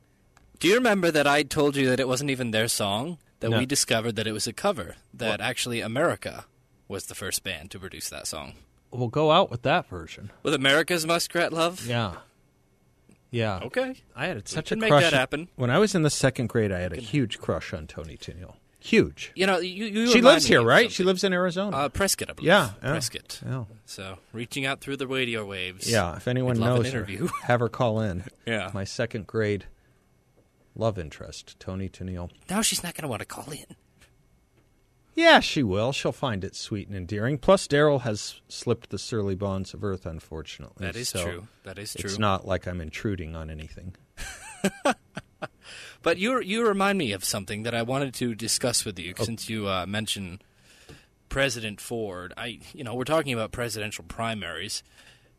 Do 0.58 0.66
you 0.66 0.74
remember 0.74 1.12
that 1.12 1.28
I 1.28 1.44
told 1.44 1.76
you 1.76 1.88
that 1.90 2.00
it 2.00 2.08
wasn't 2.08 2.30
even 2.30 2.50
their 2.50 2.66
song? 2.66 3.18
That 3.38 3.50
No. 3.50 3.58
we 3.58 3.66
discovered 3.66 4.16
that 4.16 4.26
it 4.26 4.32
was 4.32 4.48
a 4.48 4.52
cover. 4.52 4.96
That 5.14 5.40
actually 5.40 5.80
America 5.80 6.46
was 6.88 7.06
the 7.06 7.14
first 7.14 7.44
band 7.44 7.70
to 7.70 7.78
produce 7.78 8.08
that 8.08 8.26
song. 8.26 8.54
We'll 8.90 9.08
go 9.08 9.30
out 9.32 9.50
with 9.50 9.62
that 9.62 9.88
version. 9.88 10.30
With 10.42 10.54
America's 10.54 11.06
Muskrat 11.06 11.52
Love? 11.52 11.86
Yeah, 11.86 12.14
yeah. 13.30 13.60
Okay. 13.64 13.96
I 14.14 14.26
had 14.26 14.48
such 14.48 14.70
a 14.72 14.74
can 14.74 14.80
make 14.80 14.90
crush 14.90 15.02
that 15.04 15.12
happen. 15.12 15.48
when 15.56 15.70
I 15.70 15.78
was 15.78 15.94
in 15.94 16.02
the 16.02 16.10
second 16.10 16.48
grade. 16.48 16.72
I 16.72 16.80
had 16.80 16.92
a 16.92 17.00
huge 17.00 17.38
crush 17.38 17.74
on 17.74 17.86
Toni 17.86 18.16
Tennille. 18.16 18.54
Huge. 18.78 19.32
You 19.34 19.46
know, 19.46 19.58
you, 19.58 19.86
you 19.86 20.06
She 20.12 20.20
lives 20.20 20.46
here, 20.46 20.62
right? 20.62 20.92
She 20.92 21.02
lives 21.02 21.24
in 21.24 21.32
Arizona. 21.32 21.76
Uh, 21.76 21.88
Prescott, 21.88 22.30
I 22.30 22.32
believe. 22.34 22.46
Yeah, 22.46 22.70
yeah. 22.82 22.90
Prescott. 22.90 23.40
Yeah. 23.44 23.64
So, 23.84 24.18
reaching 24.32 24.64
out 24.64 24.80
through 24.80 24.98
the 24.98 25.08
radio 25.08 25.44
waves. 25.44 25.90
Yeah, 25.90 26.16
if 26.16 26.28
anyone 26.28 26.58
knows 26.60 26.92
her, 26.92 27.04
have 27.42 27.60
her 27.60 27.68
call 27.68 28.00
in. 28.00 28.24
Yeah. 28.46 28.70
My 28.72 28.84
second 28.84 29.26
grade 29.26 29.64
love 30.76 30.98
interest, 31.00 31.58
Toni 31.58 31.88
Tennille. 31.88 32.30
Now 32.48 32.62
she's 32.62 32.84
not 32.84 32.94
going 32.94 33.02
to 33.02 33.08
want 33.08 33.20
to 33.20 33.26
call 33.26 33.50
in. 33.50 33.64
Yeah, 35.16 35.40
she 35.40 35.62
will. 35.62 35.92
She'll 35.92 36.12
find 36.12 36.44
it 36.44 36.54
sweet 36.54 36.86
and 36.86 36.96
endearing. 36.96 37.38
Plus, 37.38 37.66
Daryl 37.66 38.02
has 38.02 38.40
slipped 38.48 38.90
the 38.90 38.98
surly 38.98 39.34
bonds 39.34 39.74
of 39.74 39.82
earth, 39.82 40.06
unfortunately. 40.06 40.86
That 40.86 40.94
is 40.94 41.08
so 41.08 41.24
true. 41.24 41.48
That 41.64 41.78
is 41.78 41.94
true. 41.94 42.08
It's 42.08 42.18
not 42.18 42.46
like 42.46 42.68
I'm 42.68 42.80
intruding 42.82 43.34
on 43.34 43.50
anything. 43.50 43.96
But 46.06 46.18
you 46.18 46.40
you 46.40 46.64
remind 46.64 46.98
me 46.98 47.10
of 47.10 47.24
something 47.24 47.64
that 47.64 47.74
I 47.74 47.82
wanted 47.82 48.14
to 48.14 48.36
discuss 48.36 48.84
with 48.84 48.96
you 48.96 49.12
since 49.18 49.50
you 49.50 49.66
uh, 49.66 49.86
mentioned 49.86 50.44
President 51.28 51.80
Ford. 51.80 52.32
I 52.36 52.60
you 52.72 52.84
know 52.84 52.94
we're 52.94 53.02
talking 53.02 53.32
about 53.32 53.50
presidential 53.50 54.04
primaries. 54.06 54.84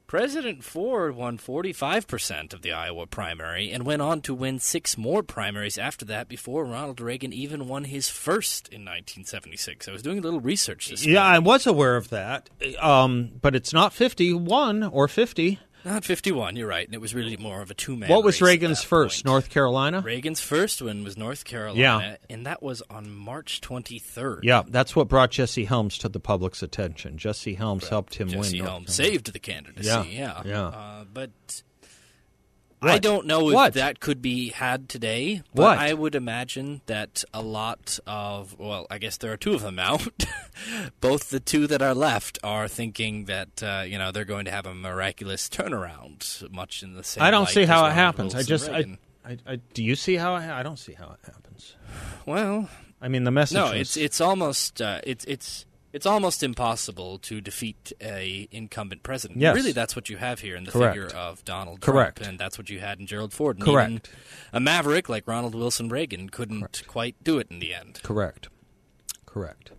President 0.07 0.63
Ford 0.63 1.17
won 1.17 1.37
45% 1.37 2.53
of 2.53 2.61
the 2.61 2.71
Iowa 2.71 3.05
primary 3.07 3.69
and 3.69 3.85
went 3.85 4.01
on 4.01 4.21
to 4.21 4.33
win 4.33 4.57
six 4.57 4.97
more 4.97 5.21
primaries 5.21 5.77
after 5.77 6.05
that 6.05 6.29
before 6.29 6.63
Ronald 6.63 7.01
Reagan 7.01 7.33
even 7.33 7.67
won 7.67 7.83
his 7.83 8.07
first 8.07 8.69
in 8.69 8.85
1976. 8.85 9.85
I 9.85 9.91
was 9.91 10.01
doing 10.01 10.19
a 10.19 10.21
little 10.21 10.39
research 10.39 10.87
this 10.87 11.05
Yeah, 11.05 11.23
morning. 11.23 11.35
I 11.35 11.39
was 11.39 11.67
aware 11.67 11.97
of 11.97 12.09
that. 12.11 12.49
Um, 12.79 13.31
but 13.41 13.53
it's 13.53 13.73
not 13.73 13.91
51 13.91 14.83
or 14.83 15.09
50. 15.09 15.59
Not 15.87 16.03
51, 16.05 16.55
you're 16.57 16.67
right. 16.67 16.85
And 16.85 16.93
it 16.93 16.99
was 17.01 17.15
really 17.15 17.37
more 17.37 17.61
of 17.61 17.71
a 17.71 17.73
two-man 17.73 18.09
What 18.09 18.23
was 18.23 18.41
Reagan's 18.41 18.83
first? 18.83 19.23
point. 19.23 19.31
North 19.31 19.49
Carolina? 19.49 20.01
Reagan's 20.01 20.41
first 20.41 20.81
one 20.81 21.03
was 21.03 21.15
North 21.17 21.45
Carolina, 21.45 21.79
Yeah. 21.79 22.15
and 22.29 22.45
that 22.45 22.61
was 22.61 22.83
on 22.89 23.09
March 23.09 23.61
23rd. 23.61 24.39
Yeah, 24.43 24.63
that's 24.67 24.95
what 24.95 25.07
brought 25.07 25.31
Jesse 25.31 25.63
Helms 25.65 25.97
to 25.99 26.09
the 26.09 26.19
public's 26.19 26.61
attention. 26.61 27.17
Jesse 27.17 27.53
Helms 27.53 27.87
helped 27.87 28.15
him 28.15 28.27
Jesse 28.27 28.57
win. 28.57 28.65
North 28.65 28.69
Helms 28.71 28.93
saved 28.95 29.31
the 29.31 29.39
candidacy. 29.39 29.87
Yeah, 29.87 30.03
Yeah, 30.03 30.41
yeah. 30.45 30.67
Uh, 30.67 31.05
but 31.13 31.31
What? 32.79 32.91
I 32.91 32.99
don't 32.99 33.25
know 33.25 33.49
if 33.49 33.55
What? 33.55 33.73
that 33.73 33.99
could 33.99 34.21
be 34.21 34.49
had 34.49 34.87
today. 34.87 35.41
But 35.53 35.61
What? 35.63 35.77
I 35.79 35.93
would 35.93 36.13
imagine 36.13 36.81
that 36.85 37.23
a 37.33 37.41
lot 37.41 37.97
of 38.05 38.57
well, 38.59 38.85
I 38.91 38.99
guess 38.99 39.17
there 39.17 39.31
are 39.33 39.37
two 39.37 39.53
of 39.53 39.61
them 39.63 39.75
now. 39.75 39.97
Both 41.01 41.29
the 41.29 41.39
two 41.39 41.67
that 41.67 41.81
are 41.81 41.93
left 41.93 42.39
are 42.43 42.67
thinking 42.67 43.25
that 43.25 43.61
uh, 43.63 43.83
you 43.87 43.97
know 43.97 44.11
they're 44.11 44.25
going 44.25 44.45
to 44.45 44.51
have 44.51 44.65
a 44.65 44.73
miraculous 44.75 45.49
turnaround, 45.49 46.51
much 46.51 46.83
in 46.83 46.93
the 46.93 47.03
same. 47.03 47.23
I 47.23 47.31
don't 47.31 47.47
see 47.49 47.65
how 47.65 47.85
it 47.85 47.93
happens. 47.93 48.33
I 48.35 48.41
just, 48.43 48.69
I, 48.69 48.97
I, 49.25 49.37
I, 49.45 49.55
do 49.73 49.83
you 49.83 49.95
see 49.95 50.15
how 50.15 50.35
it, 50.35 50.43
ha- 50.43 50.57
I 50.57 50.63
don't 50.63 50.79
see 50.79 50.93
how 50.93 51.05
it 51.11 51.19
happens. 51.25 51.75
well, 52.25 52.69
I 53.01 53.07
mean, 53.07 53.23
the 53.23 53.31
message. 53.31 53.55
No, 53.55 53.65
was- 53.65 53.73
it's 53.73 53.97
it's 53.97 54.21
almost 54.21 54.81
uh, 54.81 55.01
it's 55.03 55.25
it's 55.25 55.65
it's 55.97 56.05
almost 56.05 56.43
impossible 56.43 57.17
to 57.17 57.41
defeat 57.41 57.91
a 57.99 58.47
incumbent 58.51 59.01
president. 59.01 59.39
Yes. 59.39 59.55
Really, 59.55 59.71
that's 59.71 59.95
what 59.95 60.11
you 60.11 60.17
have 60.17 60.41
here 60.41 60.55
in 60.55 60.63
the 60.63 60.69
Correct. 60.71 60.93
figure 60.93 61.09
of 61.09 61.43
Donald 61.43 61.81
Correct. 61.81 62.17
Trump, 62.17 62.29
and 62.29 62.39
that's 62.39 62.55
what 62.55 62.69
you 62.69 62.79
had 62.79 62.99
in 62.99 63.07
Gerald 63.07 63.33
Ford. 63.33 63.57
And 63.57 63.65
Correct. 63.65 64.11
a 64.53 64.59
maverick 64.59 65.09
like 65.09 65.27
Ronald 65.27 65.55
Wilson 65.55 65.89
Reagan 65.89 66.29
couldn't 66.29 66.83
quite 66.87 67.15
do 67.23 67.39
it 67.39 67.47
in 67.49 67.57
the 67.57 67.73
end. 67.73 67.99
Correct. 68.03 68.47
Correct. 69.25 69.71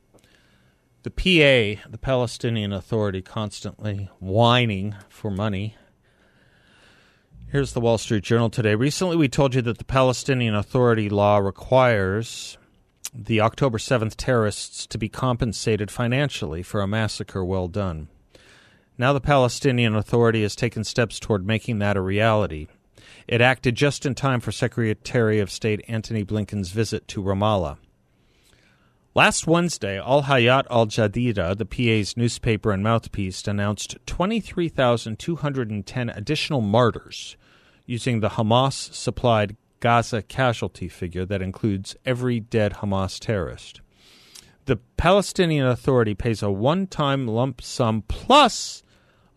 The 1.04 1.10
PA, 1.12 1.88
the 1.88 1.98
Palestinian 1.98 2.72
Authority, 2.72 3.22
constantly 3.22 4.10
whining 4.18 4.96
for 5.08 5.30
money. 5.30 5.76
Here's 7.46 7.74
the 7.74 7.80
Wall 7.80 7.96
Street 7.96 8.24
Journal 8.24 8.50
today. 8.50 8.74
Recently, 8.74 9.16
we 9.16 9.28
told 9.28 9.54
you 9.54 9.62
that 9.62 9.78
the 9.78 9.84
Palestinian 9.84 10.56
Authority 10.56 11.08
law 11.08 11.38
requires 11.38 12.58
the 13.14 13.40
October 13.40 13.78
7th 13.78 14.14
terrorists 14.16 14.86
to 14.86 14.98
be 14.98 15.08
compensated 15.08 15.90
financially 15.90 16.62
for 16.62 16.80
a 16.80 16.86
massacre 16.86 17.44
well 17.44 17.68
done. 17.68 18.08
Now, 18.96 19.12
the 19.12 19.20
Palestinian 19.20 19.94
Authority 19.94 20.42
has 20.42 20.56
taken 20.56 20.84
steps 20.84 21.20
toward 21.20 21.46
making 21.46 21.78
that 21.78 21.96
a 21.96 22.00
reality. 22.00 22.66
It 23.26 23.40
acted 23.40 23.76
just 23.76 24.04
in 24.04 24.14
time 24.14 24.40
for 24.40 24.52
Secretary 24.52 25.38
of 25.38 25.50
State 25.50 25.84
Antony 25.86 26.24
Blinken's 26.24 26.70
visit 26.70 27.06
to 27.08 27.22
Ramallah. 27.22 27.78
Last 29.14 29.46
Wednesday, 29.46 29.98
Al 29.98 30.24
Hayat 30.24 30.64
al 30.70 30.86
Jadida, 30.86 31.56
the 31.56 31.64
PA's 31.64 32.14
newspaper 32.16 32.72
and 32.72 32.82
mouthpiece, 32.82 33.46
announced 33.48 33.96
23,210 34.06 36.10
additional 36.10 36.60
martyrs 36.60 37.36
using 37.84 38.20
the 38.20 38.28
Hamas 38.30 38.94
supplied 38.94 39.56
Gaza 39.80 40.22
casualty 40.22 40.88
figure 40.88 41.24
that 41.24 41.42
includes 41.42 41.96
every 42.04 42.40
dead 42.40 42.74
Hamas 42.74 43.18
terrorist. 43.18 43.80
The 44.64 44.76
Palestinian 44.96 45.66
Authority 45.66 46.14
pays 46.14 46.42
a 46.42 46.50
one 46.50 46.86
time 46.86 47.26
lump 47.26 47.62
sum 47.62 48.02
plus 48.02 48.82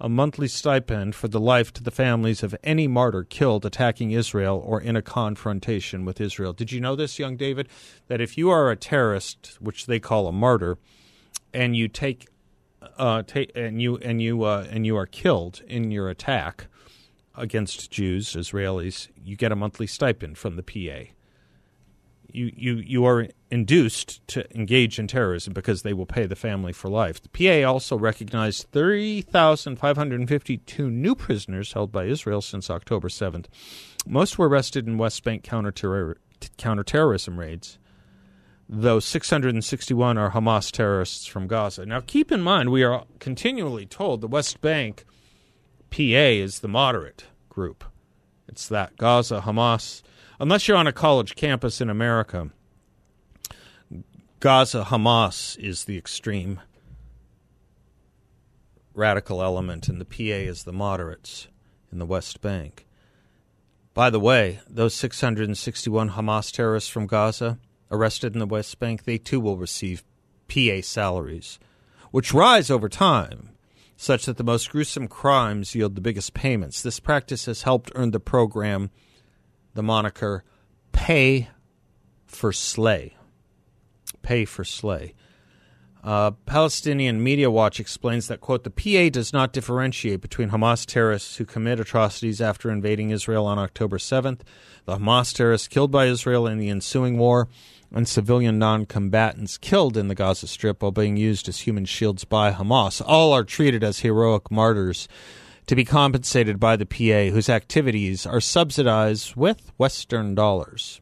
a 0.01 0.09
monthly 0.09 0.47
stipend 0.47 1.13
for 1.13 1.27
the 1.27 1.39
life 1.39 1.71
to 1.71 1.83
the 1.83 1.91
families 1.91 2.41
of 2.41 2.55
any 2.63 2.87
martyr 2.87 3.23
killed 3.23 3.65
attacking 3.65 4.11
Israel 4.11 4.61
or 4.65 4.81
in 4.81 4.95
a 4.95 5.01
confrontation 5.01 6.05
with 6.05 6.19
Israel. 6.19 6.53
Did 6.53 6.71
you 6.71 6.81
know 6.81 6.95
this, 6.95 7.19
young 7.19 7.37
David? 7.37 7.69
That 8.07 8.19
if 8.19 8.35
you 8.35 8.49
are 8.49 8.71
a 8.71 8.75
terrorist, 8.75 9.57
which 9.61 9.85
they 9.85 9.99
call 9.99 10.27
a 10.27 10.31
martyr, 10.31 10.79
and 11.53 11.75
you 11.75 11.87
take, 11.87 12.27
uh, 12.97 13.21
and 13.55 13.79
you 13.79 13.97
and 13.97 14.19
you 14.21 14.43
uh, 14.43 14.65
and 14.71 14.87
you 14.87 14.97
are 14.97 15.05
killed 15.05 15.61
in 15.67 15.91
your 15.91 16.09
attack 16.09 16.65
against 17.35 17.91
Jews, 17.91 18.33
Israelis, 18.33 19.09
you 19.23 19.35
get 19.35 19.51
a 19.51 19.55
monthly 19.55 19.87
stipend 19.87 20.37
from 20.37 20.55
the 20.55 20.63
PA 20.63 21.11
you, 22.33 22.51
you, 22.55 22.75
you 22.75 23.05
are 23.05 23.27
induced 23.49 24.25
to 24.29 24.49
engage 24.57 24.97
in 24.99 25.07
terrorism 25.07 25.51
because 25.53 25.81
they 25.81 25.91
will 25.93 26.05
pay 26.05 26.25
the 26.25 26.35
family 26.35 26.73
for 26.73 26.89
life. 26.89 27.21
The 27.21 27.29
PA 27.29 27.63
also 27.69 27.97
recognized 27.97 28.67
3,552 28.71 30.89
new 30.89 31.15
prisoners 31.15 31.73
held 31.73 31.91
by 31.91 32.05
Israel 32.05 32.41
since 32.41 32.69
October 32.69 33.09
7th. 33.09 33.47
Most 34.07 34.37
were 34.37 34.47
arrested 34.47 34.87
in 34.87 34.97
West 34.97 35.21
Bank 35.23 35.43
counterterror- 35.43 36.15
counterterrorism 36.57 37.39
raids, 37.39 37.77
though 38.67 38.99
661 38.99 40.17
are 40.17 40.31
Hamas 40.31 40.71
terrorists 40.71 41.25
from 41.25 41.47
Gaza. 41.47 41.85
Now, 41.85 42.01
keep 42.01 42.29
in 42.31 42.41
mind, 42.41 42.71
we 42.71 42.83
are 42.83 43.05
continually 43.19 43.85
told 43.85 44.21
the 44.21 44.27
West 44.27 44.61
Bank 44.61 45.05
PA 45.91 45.97
is 45.99 46.61
the 46.61 46.67
moderate 46.67 47.25
group. 47.49 47.83
It's 48.47 48.67
that 48.69 48.97
Gaza, 48.97 49.41
Hamas. 49.41 50.01
Unless 50.39 50.67
you're 50.67 50.77
on 50.77 50.87
a 50.87 50.93
college 50.93 51.35
campus 51.35 51.81
in 51.81 51.89
America, 51.89 52.49
Gaza, 54.39 54.85
Hamas 54.85 55.57
is 55.59 55.83
the 55.85 55.97
extreme 55.97 56.61
radical 58.93 59.43
element, 59.43 59.87
and 59.87 60.01
the 60.01 60.05
PA 60.05 60.49
is 60.49 60.63
the 60.63 60.73
moderates 60.73 61.47
in 61.91 61.99
the 61.99 62.05
West 62.05 62.41
Bank. 62.41 62.87
By 63.93 64.09
the 64.09 64.19
way, 64.19 64.61
those 64.69 64.95
661 64.95 66.11
Hamas 66.11 66.51
terrorists 66.51 66.89
from 66.89 67.07
Gaza 67.07 67.59
arrested 67.91 68.33
in 68.33 68.39
the 68.39 68.45
West 68.45 68.79
Bank, 68.79 69.03
they 69.03 69.17
too 69.17 69.39
will 69.39 69.57
receive 69.57 70.03
PA 70.47 70.81
salaries, 70.81 71.59
which 72.11 72.33
rise 72.33 72.71
over 72.71 72.87
time, 72.87 73.49
such 74.01 74.25
that 74.25 74.37
the 74.37 74.43
most 74.43 74.71
gruesome 74.71 75.07
crimes 75.07 75.75
yield 75.75 75.93
the 75.93 76.01
biggest 76.01 76.33
payments. 76.33 76.81
This 76.81 76.99
practice 76.99 77.45
has 77.45 77.61
helped 77.61 77.91
earn 77.93 78.09
the 78.09 78.19
program 78.19 78.89
the 79.75 79.83
moniker 79.83 80.43
Pay 80.91 81.49
for 82.25 82.51
Slay. 82.51 83.15
Pay 84.23 84.45
for 84.45 84.63
Slay. 84.63 85.13
Uh, 86.03 86.31
Palestinian 86.47 87.23
Media 87.23 87.51
Watch 87.51 87.79
explains 87.79 88.27
that, 88.27 88.41
quote, 88.41 88.63
the 88.63 88.71
PA 88.71 89.09
does 89.09 89.33
not 89.33 89.53
differentiate 89.53 90.21
between 90.21 90.49
Hamas 90.49 90.83
terrorists 90.83 91.35
who 91.37 91.45
commit 91.45 91.79
atrocities 91.79 92.41
after 92.41 92.71
invading 92.71 93.11
Israel 93.11 93.45
on 93.45 93.59
October 93.59 93.99
7th, 93.99 94.39
the 94.85 94.97
Hamas 94.97 95.31
terrorists 95.31 95.67
killed 95.67 95.91
by 95.91 96.05
Israel 96.05 96.47
in 96.47 96.57
the 96.57 96.69
ensuing 96.69 97.19
war, 97.19 97.47
and 97.93 98.07
civilian 98.07 98.57
non 98.57 98.85
combatants 98.85 99.57
killed 99.57 99.97
in 99.97 100.07
the 100.07 100.15
Gaza 100.15 100.47
Strip 100.47 100.81
while 100.81 100.91
being 100.91 101.17
used 101.17 101.49
as 101.49 101.59
human 101.59 101.85
shields 101.85 102.23
by 102.23 102.51
Hamas. 102.51 103.01
All 103.05 103.33
are 103.33 103.43
treated 103.43 103.83
as 103.83 103.99
heroic 103.99 104.49
martyrs 104.49 105.07
to 105.67 105.75
be 105.75 105.85
compensated 105.85 106.59
by 106.59 106.75
the 106.75 106.85
PA, 106.85 107.33
whose 107.33 107.49
activities 107.49 108.25
are 108.25 108.41
subsidized 108.41 109.35
with 109.35 109.71
Western 109.77 110.35
dollars. 110.35 111.01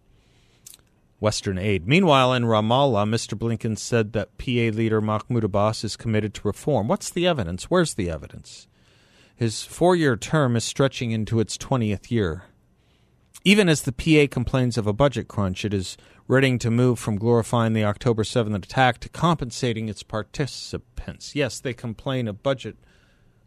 Western 1.20 1.58
aid. 1.58 1.88
Meanwhile, 1.88 2.34
in 2.34 2.44
Ramallah, 2.44 3.08
Mr. 3.08 3.38
Blinken 3.38 3.78
said 3.78 4.14
that 4.14 4.38
PA 4.38 4.76
leader 4.76 5.02
Mahmoud 5.02 5.44
Abbas 5.44 5.84
is 5.84 5.98
committed 5.98 6.34
to 6.36 6.48
reform. 6.48 6.88
What's 6.88 7.10
the 7.10 7.28
evidence? 7.28 7.66
Where's 7.66 7.96
the 7.96 8.10
evidence? 8.10 8.68
His 9.36 9.64
four 9.64 9.96
year 9.96 10.16
term 10.16 10.56
is 10.56 10.64
stretching 10.64 11.12
into 11.12 11.40
its 11.40 11.58
20th 11.58 12.10
year. 12.10 12.44
Even 13.46 13.70
as 13.70 13.84
the 13.84 13.92
PA 13.92 14.32
complains 14.32 14.78
of 14.78 14.86
a 14.86 14.94
budget 14.94 15.28
crunch, 15.28 15.64
it 15.64 15.74
is 15.74 15.98
readying 16.28 16.60
to 16.60 16.70
move 16.70 17.00
from 17.00 17.18
glorifying 17.18 17.74
the 17.74 17.86
October 17.86 18.24
7th 18.24 18.56
attack 18.56 19.00
to 19.00 19.10
compensating 19.10 19.88
its 19.88 20.04
participants. 20.04 21.36
Yes, 21.36 21.60
they 21.60 21.74
complain 21.74 22.28
of 22.28 22.44
budget 22.44 22.76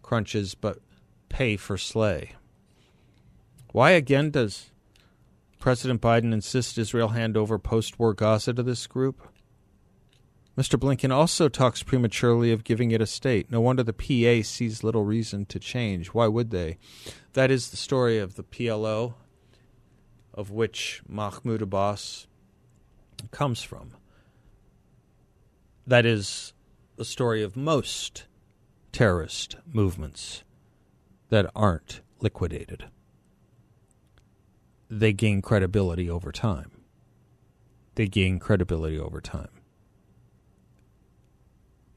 crunches, 0.00 0.54
but 0.54 0.78
pay 1.28 1.56
for 1.56 1.76
slay. 1.76 2.32
Why 3.72 3.90
again 3.90 4.30
does 4.30 4.70
President 5.58 6.00
Biden 6.00 6.32
insist 6.32 6.78
Israel 6.78 7.08
hand 7.08 7.36
over 7.36 7.58
post 7.58 7.98
war 7.98 8.14
Gaza 8.14 8.52
to 8.54 8.62
this 8.62 8.86
group? 8.86 9.22
Mr. 10.56 10.78
Blinken 10.78 11.10
also 11.10 11.48
talks 11.48 11.82
prematurely 11.82 12.52
of 12.52 12.64
giving 12.64 12.90
it 12.90 13.00
a 13.00 13.06
state. 13.06 13.50
No 13.50 13.60
wonder 13.60 13.82
the 13.82 13.94
PA 13.94 14.46
sees 14.46 14.84
little 14.84 15.04
reason 15.04 15.46
to 15.46 15.58
change. 15.58 16.08
Why 16.08 16.26
would 16.26 16.50
they? 16.50 16.76
That 17.32 17.50
is 17.50 17.70
the 17.70 17.78
story 17.78 18.18
of 18.18 18.34
the 18.34 18.42
PLO, 18.42 19.14
of 20.34 20.50
which 20.50 21.02
Mahmoud 21.08 21.62
Abbas 21.62 22.26
comes 23.30 23.62
from. 23.62 23.92
That 25.86 26.06
is 26.06 26.52
the 26.96 27.04
story 27.04 27.42
of 27.42 27.56
most 27.56 28.26
terrorist 28.92 29.56
movements 29.72 30.44
that 31.30 31.50
aren't 31.54 32.00
liquidated 32.20 32.86
they 34.92 35.14
gain 35.14 35.40
credibility 35.40 36.10
over 36.10 36.30
time. 36.30 36.70
They 37.94 38.08
gain 38.08 38.38
credibility 38.38 38.98
over 38.98 39.22
time. 39.22 39.48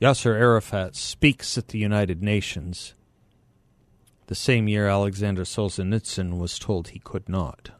Yasser 0.01 0.33
Arafat 0.33 0.95
speaks 0.95 1.57
at 1.57 1.69
the 1.69 1.77
United 1.77 2.23
Nations 2.23 2.93
the 4.27 4.35
same 4.35 4.69
year 4.69 4.87
Alexander 4.87 5.43
Solzhenitsyn 5.43 6.39
was 6.39 6.57
told 6.57 6.89
he 6.89 6.99
could 6.99 7.27
not. 7.27 7.71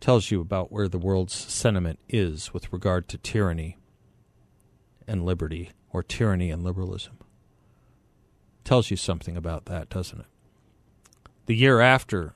Tells 0.00 0.30
you 0.30 0.40
about 0.40 0.72
where 0.72 0.88
the 0.88 0.98
world's 0.98 1.34
sentiment 1.34 1.98
is 2.08 2.54
with 2.54 2.72
regard 2.72 3.06
to 3.08 3.18
tyranny 3.18 3.76
and 5.06 5.24
liberty, 5.24 5.70
or 5.92 6.02
tyranny 6.02 6.50
and 6.50 6.64
liberalism. 6.64 7.18
Tells 8.64 8.90
you 8.90 8.96
something 8.96 9.36
about 9.36 9.66
that, 9.66 9.90
doesn't 9.90 10.20
it? 10.20 10.26
The 11.46 11.56
year 11.56 11.80
after 11.80 12.34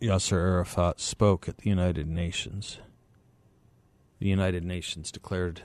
Yasser 0.00 0.32
Arafat 0.32 0.98
spoke 0.98 1.48
at 1.48 1.58
the 1.58 1.68
United 1.68 2.08
Nations. 2.08 2.78
The 4.18 4.28
United 4.28 4.64
Nations 4.64 5.12
declared 5.12 5.62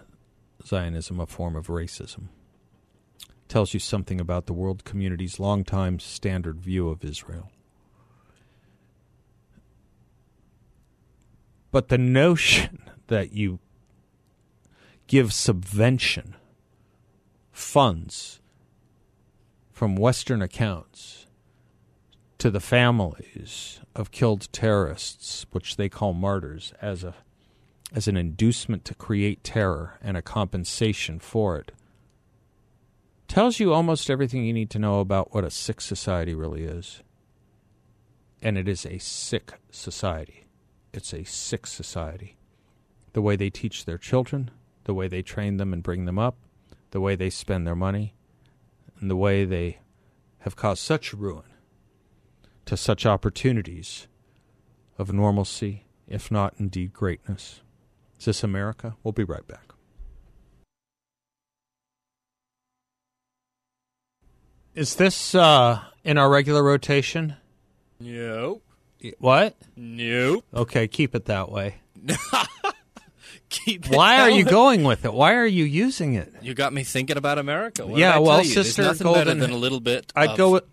Zionism 0.65 1.19
a 1.19 1.25
form 1.25 1.55
of 1.55 1.67
racism. 1.67 2.27
Tells 3.47 3.73
you 3.73 3.79
something 3.79 4.19
about 4.19 4.45
the 4.45 4.53
world 4.53 4.83
community's 4.83 5.39
longtime 5.39 5.99
standard 5.99 6.59
view 6.59 6.89
of 6.89 7.05
Israel. 7.05 7.49
But 11.75 11.89
the 11.89 11.97
notion 11.97 12.89
that 13.07 13.33
you 13.33 13.59
give 15.07 15.33
subvention, 15.33 16.37
funds 17.51 18.39
from 19.73 19.97
Western 19.97 20.41
accounts 20.41 21.27
to 22.37 22.49
the 22.49 22.61
families 22.61 23.81
of 23.93 24.11
killed 24.11 24.47
terrorists, 24.53 25.47
which 25.51 25.75
they 25.75 25.89
call 25.89 26.13
martyrs, 26.13 26.73
as 26.81 27.03
a 27.03 27.13
as 27.91 28.07
an 28.07 28.15
inducement 28.15 28.85
to 28.85 28.95
create 28.95 29.43
terror 29.43 29.99
and 30.01 30.15
a 30.15 30.21
compensation 30.21 31.19
for 31.19 31.57
it, 31.57 31.73
tells 33.27 33.59
you 33.59 33.73
almost 33.73 34.09
everything 34.09 34.45
you 34.45 34.53
need 34.53 34.69
to 34.69 34.79
know 34.79 35.01
about 35.01 35.33
what 35.33 35.43
a 35.43 35.51
sick 35.51 35.81
society 35.81 36.33
really 36.33 36.63
is. 36.63 37.03
And 38.41 38.57
it 38.57 38.69
is 38.69 38.85
a 38.85 38.97
sick 38.97 39.55
society. 39.71 40.44
It's 40.95 41.13
a 41.13 41.25
sick 41.25 41.67
society. 41.67 42.37
The 43.11 43.21
way 43.21 43.35
they 43.35 43.49
teach 43.49 43.83
their 43.83 43.97
children, 43.97 44.49
the 44.85 44.93
way 44.93 45.09
they 45.09 45.21
train 45.21 45.57
them 45.57 45.73
and 45.73 45.83
bring 45.83 46.05
them 46.05 46.17
up, 46.17 46.37
the 46.91 47.01
way 47.01 47.15
they 47.15 47.29
spend 47.29 47.67
their 47.67 47.75
money, 47.75 48.15
and 49.01 49.11
the 49.11 49.17
way 49.17 49.43
they 49.43 49.79
have 50.39 50.55
caused 50.55 50.81
such 50.81 51.13
ruin 51.13 51.43
to 52.63 52.77
such 52.77 53.05
opportunities 53.05 54.07
of 54.97 55.11
normalcy, 55.11 55.85
if 56.07 56.31
not 56.31 56.53
indeed 56.57 56.93
greatness. 56.93 57.59
Is 58.17 58.25
this 58.25 58.41
America? 58.41 58.95
We'll 59.03 59.11
be 59.11 59.25
right 59.25 59.45
back. 59.45 59.73
Is 64.73 64.95
this 64.95 65.35
uh, 65.35 65.81
in 66.05 66.17
our 66.17 66.29
regular 66.29 66.63
rotation? 66.63 67.35
Nope. 67.99 68.64
What? 69.19 69.55
Nope. 69.75 70.45
Okay, 70.53 70.87
keep 70.87 71.15
it 71.15 71.25
that 71.25 71.51
way. 71.51 71.75
Keep 73.49 73.87
Why 73.87 74.19
are 74.21 74.29
you 74.29 74.43
going? 74.43 74.83
with 74.83 75.05
it? 75.05 75.13
Why 75.13 75.35
are 75.35 75.45
you 75.45 75.63
using 75.65 76.15
it? 76.15 76.33
You 76.41 76.53
got 76.53 76.73
me 76.73 76.83
thinking 76.83 77.15
about 77.15 77.37
America. 77.37 77.85
What 77.85 77.97
Yeah, 77.99 78.17
well, 78.17 78.43
you? 78.43 78.53
There's 78.53 78.67
Sister 78.67 78.81
nothing 78.81 79.07
better 79.07 79.25
Golden- 79.25 79.39
than 79.39 79.51
a 79.51 79.55
little 79.57 79.79
bit. 79.79 80.11
I'd 80.15 80.35
go 80.35 80.51
with 80.51 80.63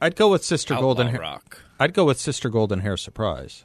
I'd 0.00 0.16
go 0.16 0.28
with 0.30 0.44
Sister 0.44 0.74
outlaw 0.74 0.86
Golden 0.94 1.08
Hair. 1.08 1.20
rock. 1.20 1.62
I'd 1.80 1.94
go 1.94 2.04
with 2.04 2.18
Sister 2.20 2.48
Golden 2.50 2.80
Hair 2.80 2.96
Surprise. 2.98 3.64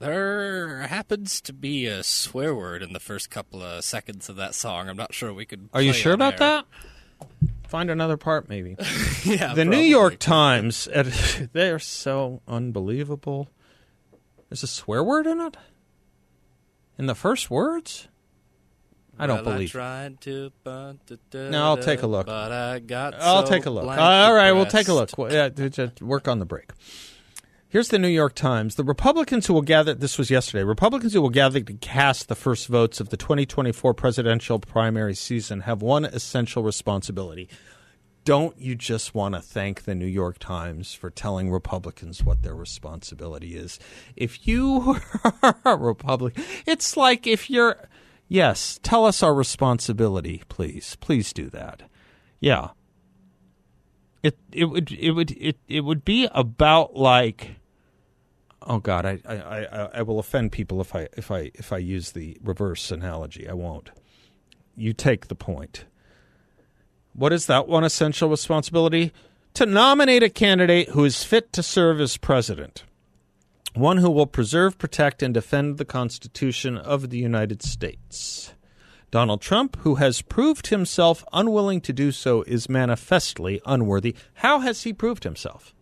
There 0.00 0.80
happens 0.88 1.40
to 1.42 1.52
be 1.52 1.86
a 1.86 2.02
swear 2.02 2.54
word 2.54 2.82
in 2.82 2.92
the 2.92 3.00
first 3.00 3.30
couple 3.30 3.62
of 3.62 3.84
seconds 3.84 4.28
of 4.28 4.36
that 4.36 4.54
song. 4.54 4.88
I'm 4.88 4.96
not 4.96 5.14
sure 5.14 5.32
we 5.32 5.46
could. 5.46 5.68
Are 5.72 5.80
you 5.82 5.92
sure 5.92 6.12
about 6.12 6.34
air. 6.40 6.62
that? 7.20 7.28
Find 7.72 7.88
another 7.88 8.18
part, 8.18 8.50
maybe. 8.50 8.76
yeah, 9.24 9.54
the 9.54 9.64
New. 9.64 9.78
York 9.78 10.18
Times, 10.18 10.86
they're 11.54 11.78
so 11.78 12.42
unbelievable. 12.46 13.48
There's 14.50 14.62
a 14.62 14.66
swear 14.66 15.02
word 15.02 15.26
in 15.26 15.40
it? 15.40 15.56
In 16.98 17.06
the 17.06 17.14
first 17.14 17.50
words? 17.50 18.08
I 19.18 19.26
don't 19.26 19.36
Well, 19.42 19.54
believe 19.54 19.70
it. 19.70 19.72
tried 19.72 20.20
to, 20.20 20.52
but 20.62 20.96
No, 21.32 21.64
I'll 21.64 21.78
take 21.78 22.02
a 22.02 22.06
look. 22.06 22.26
But 22.26 22.52
I 22.52 22.78
got. 22.78 23.14
I'll 23.18 23.46
so 23.46 23.50
take 23.50 23.64
a 23.64 23.70
look. 23.70 23.84
all 23.86 24.34
right, 24.34 24.52
we'll 24.52 24.66
take 24.66 24.88
a 24.88 24.92
look. 24.92 25.08
Yeah, 25.32 25.48
just 25.48 26.02
work 26.02 26.28
on 26.28 26.40
the 26.40 26.44
break. 26.44 26.72
Here's 27.72 27.88
the 27.88 27.98
New 27.98 28.08
York 28.08 28.34
Times. 28.34 28.74
The 28.74 28.84
Republicans 28.84 29.46
who 29.46 29.54
will 29.54 29.62
gather, 29.62 29.94
this 29.94 30.18
was 30.18 30.30
yesterday, 30.30 30.62
Republicans 30.62 31.14
who 31.14 31.22
will 31.22 31.30
gather 31.30 31.58
to 31.58 31.72
cast 31.72 32.28
the 32.28 32.34
first 32.34 32.68
votes 32.68 33.00
of 33.00 33.08
the 33.08 33.16
2024 33.16 33.94
presidential 33.94 34.58
primary 34.58 35.14
season 35.14 35.60
have 35.60 35.80
one 35.80 36.04
essential 36.04 36.62
responsibility. 36.62 37.48
Don't 38.26 38.60
you 38.60 38.74
just 38.74 39.14
want 39.14 39.36
to 39.36 39.40
thank 39.40 39.84
the 39.84 39.94
New 39.94 40.04
York 40.04 40.38
Times 40.38 40.92
for 40.92 41.08
telling 41.08 41.50
Republicans 41.50 42.22
what 42.22 42.42
their 42.42 42.54
responsibility 42.54 43.56
is? 43.56 43.78
If 44.16 44.46
you 44.46 45.00
are 45.42 45.56
a 45.64 45.74
Republican, 45.74 46.44
it's 46.66 46.94
like 46.94 47.26
if 47.26 47.48
you're, 47.48 47.88
yes, 48.28 48.80
tell 48.82 49.06
us 49.06 49.22
our 49.22 49.32
responsibility, 49.32 50.42
please. 50.50 50.98
Please 51.00 51.32
do 51.32 51.48
that. 51.48 51.84
Yeah 52.38 52.72
it 54.22 54.38
it 54.52 54.66
would 54.66 54.92
it 54.92 55.10
would 55.10 55.32
it, 55.32 55.58
it 55.68 55.80
would 55.80 56.04
be 56.04 56.28
about 56.32 56.94
like 56.94 57.56
oh 58.66 58.78
god 58.78 59.06
I, 59.06 59.18
I, 59.26 59.36
I, 59.36 59.88
I 59.94 60.02
will 60.02 60.18
offend 60.18 60.52
people 60.52 60.80
if 60.80 60.94
I 60.94 61.08
if 61.16 61.30
I 61.30 61.50
if 61.54 61.72
I 61.72 61.78
use 61.78 62.12
the 62.12 62.38
reverse 62.42 62.90
analogy 62.90 63.48
I 63.48 63.54
won't 63.54 63.90
you 64.76 64.92
take 64.92 65.28
the 65.28 65.34
point 65.34 65.84
What 67.14 67.32
is 67.32 67.46
that 67.46 67.68
one 67.68 67.84
essential 67.84 68.30
responsibility? 68.30 69.12
To 69.54 69.66
nominate 69.66 70.22
a 70.22 70.30
candidate 70.30 70.90
who 70.90 71.04
is 71.04 71.24
fit 71.24 71.52
to 71.52 71.62
serve 71.62 72.00
as 72.00 72.16
president, 72.16 72.84
one 73.74 73.98
who 73.98 74.10
will 74.10 74.26
preserve, 74.26 74.78
protect, 74.78 75.22
and 75.22 75.34
defend 75.34 75.76
the 75.76 75.84
Constitution 75.84 76.78
of 76.78 77.10
the 77.10 77.18
United 77.18 77.62
States. 77.62 78.54
Donald 79.10 79.42
Trump, 79.42 79.76
who 79.80 79.96
has 79.96 80.22
proved 80.22 80.68
himself 80.68 81.22
unwilling 81.34 81.82
to 81.82 81.92
do 81.92 82.12
so, 82.12 82.42
is 82.44 82.70
manifestly 82.70 83.60
unworthy. 83.66 84.16
How 84.34 84.60
has 84.60 84.84
he 84.84 84.94
proved 84.94 85.24
himself? 85.24 85.74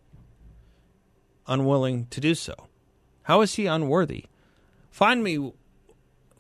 Unwilling 1.47 2.07
to 2.11 2.21
do 2.21 2.35
so. 2.35 2.55
How 3.31 3.43
is 3.43 3.55
he 3.55 3.67
unworthy? 3.67 4.25
Find 4.91 5.23
me 5.23 5.53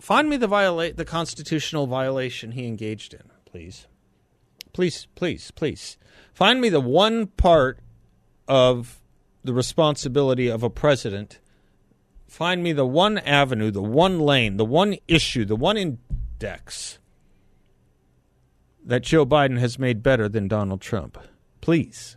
find 0.01 0.29
me 0.29 0.37
the 0.37 0.49
viola- 0.49 0.93
the 0.93 1.05
constitutional 1.05 1.87
violation 1.87 2.51
he 2.51 2.67
engaged 2.67 3.15
in, 3.15 3.31
please. 3.45 3.87
Please, 4.73 5.07
please, 5.15 5.53
please. 5.53 5.97
Find 6.35 6.61
me 6.61 6.69
the 6.69 6.81
one 6.81 7.29
part 7.29 7.79
of 8.49 9.01
the 9.45 9.55
responsibility 9.55 10.49
of 10.49 10.65
a 10.65 10.69
president. 10.69 11.39
Find 12.27 12.61
me 12.61 12.73
the 12.73 12.85
one 12.85 13.19
avenue, 13.19 13.71
the 13.71 13.81
one 13.81 14.19
lane, 14.19 14.57
the 14.57 14.65
one 14.65 14.97
issue, 15.07 15.45
the 15.45 15.55
one 15.55 15.77
index 15.77 16.99
that 18.85 19.05
Joe 19.05 19.25
Biden 19.25 19.61
has 19.61 19.79
made 19.79 20.03
better 20.03 20.29
than 20.29 20.49
Donald 20.49 20.81
Trump. 20.81 21.19
Please. 21.61 22.17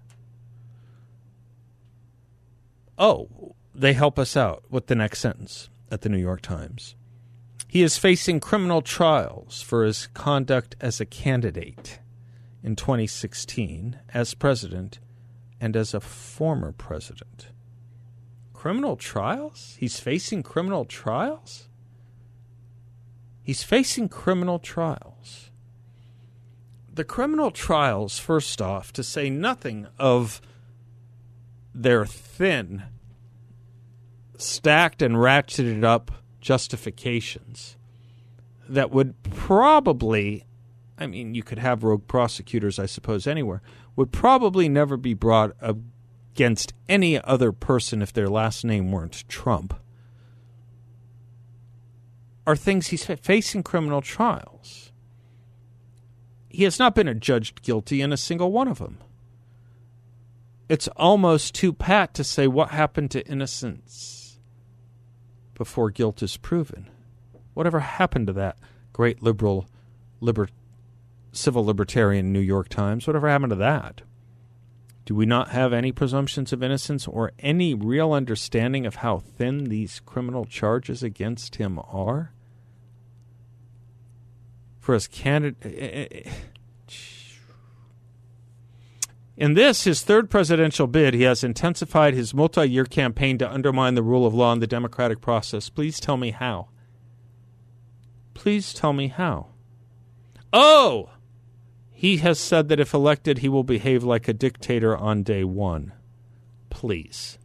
Oh, 2.98 3.43
they 3.74 3.94
help 3.94 4.20
us 4.20 4.38
out 4.38 4.64
with 4.70 4.88
the 4.88 4.96
next 4.96 5.20
sentence 5.20 5.70
at 5.90 6.02
the 6.02 6.10
New 6.10 6.18
York 6.18 6.42
Times. 6.42 6.96
He 7.68 7.82
is 7.82 7.98
facing 7.98 8.40
criminal 8.40 8.82
trials 8.82 9.62
for 9.62 9.84
his 9.84 10.08
conduct 10.14 10.76
as 10.80 11.02
a 11.02 11.06
candidate 11.06 12.00
in 12.62 12.76
2016, 12.76 14.00
as 14.14 14.36
president, 14.36 15.00
and 15.60 15.76
as 15.76 15.94
a 15.94 16.00
former 16.00 16.72
president. 16.72 17.48
Criminal 18.54 18.96
trials? 18.96 19.76
He's 19.80 20.00
facing 20.00 20.44
criminal 20.44 20.86
trials? 20.86 21.68
He's 23.44 23.64
facing 23.64 24.08
criminal 24.08 24.60
trials. 24.60 25.50
The 26.94 27.04
criminal 27.04 27.50
trials, 27.50 28.20
first 28.20 28.62
off, 28.62 28.94
to 28.94 29.04
say 29.04 29.30
nothing 29.30 29.88
of 29.98 30.42
their 31.74 32.06
thin, 32.06 32.84
stacked 34.44 35.02
and 35.02 35.16
ratcheted 35.16 35.84
up 35.84 36.12
justifications 36.42 37.78
that 38.68 38.92
would 38.92 39.22
probably, 39.24 40.46
I 40.98 41.08
mean, 41.08 41.34
you 41.34 41.44
could 41.44 41.60
have 41.60 41.84
rogue 41.84 42.08
prosecutors, 42.08 42.80
I 42.80 42.86
suppose, 42.86 43.26
anywhere, 43.28 43.62
would 43.96 44.12
probably 44.12 44.68
never 44.70 44.98
be 44.98 45.14
brought 45.14 45.56
against 45.62 46.74
any 46.90 47.20
other 47.22 47.52
person 47.52 48.02
if 48.02 48.14
their 48.14 48.30
last 48.30 48.66
name 48.66 48.92
weren't 48.92 49.28
Trump, 49.28 49.74
are 52.46 52.56
things 52.56 52.88
he's 52.88 53.06
facing 53.06 53.64
criminal 53.64 54.02
trials. 54.02 54.92
He 56.50 56.64
has 56.64 56.78
not 56.78 56.94
been 56.94 57.08
adjudged 57.08 57.62
guilty 57.62 58.02
in 58.02 58.12
a 58.12 58.18
single 58.18 58.52
one 58.52 58.68
of 58.68 58.80
them. 58.80 58.98
It's 60.70 60.88
almost 60.90 61.56
too 61.56 61.74
pat 61.74 62.14
to 62.16 62.24
say 62.24 62.48
what 62.48 62.70
happened 62.70 63.12
to 63.12 63.26
innocence 63.28 64.23
before 65.54 65.90
guilt 65.90 66.24
is 66.24 66.38
proven. 66.38 66.90
Whatever 67.54 67.80
happened 67.80 68.28
to 68.28 68.34
that 68.34 68.58
great 68.92 69.22
liberal, 69.22 69.68
liber, 70.20 70.50
civil 71.32 71.66
libertarian 71.66 72.32
New 72.32 72.40
York 72.40 72.70
Times? 72.70 73.08
Whatever 73.08 73.30
happened 73.30 73.52
to 73.52 73.56
that? 73.58 74.02
Do 75.06 75.16
we 75.16 75.26
not 75.26 75.50
have 75.50 75.74
any 75.74 75.92
presumptions 75.92 76.54
of 76.54 76.64
innocence 76.64 77.08
or 77.08 77.34
any 77.40 77.74
real 77.74 78.14
understanding 78.14 78.86
of 78.86 78.96
how 78.96 79.18
thin 79.18 79.66
these 79.66 80.00
criminal 80.06 80.46
charges 80.46 81.04
against 81.04 81.58
him 81.58 81.78
are? 81.80 82.32
For 84.80 84.94
his 84.94 85.08
candidate. 85.08 85.58
Eh, 85.66 85.70
eh, 85.70 86.08
eh, 86.26 86.32
In 89.36 89.56
this, 89.56 89.86
his 89.86 90.04
third 90.04 90.30
presidential 90.30 90.86
bid, 90.86 91.16
he 91.16 91.24
has 91.24 91.44
intensified 91.44 92.14
his 92.14 92.34
multi 92.34 92.66
year 92.70 92.86
campaign 92.86 93.38
to 93.40 93.52
undermine 93.52 93.96
the 93.96 94.04
rule 94.04 94.28
of 94.28 94.34
law 94.34 94.54
and 94.54 94.62
the 94.62 94.68
democratic 94.68 95.22
process. 95.22 95.70
Please 95.70 96.00
tell 96.00 96.18
me 96.18 96.32
how. 96.32 96.70
Please 98.36 98.74
tell 98.74 98.94
me 98.94 99.08
how. 99.08 99.48
Oh! 100.52 101.10
He 101.92 102.18
has 102.18 102.40
said 102.40 102.70
that 102.70 102.80
if 102.80 102.94
elected, 102.94 103.40
he 103.40 103.50
will 103.50 103.64
behave 103.64 104.04
like 104.04 104.28
a 104.28 104.34
dictator 104.34 104.96
on 104.96 105.24
day 105.24 105.44
one. 105.44 105.94
Please. 106.70 107.40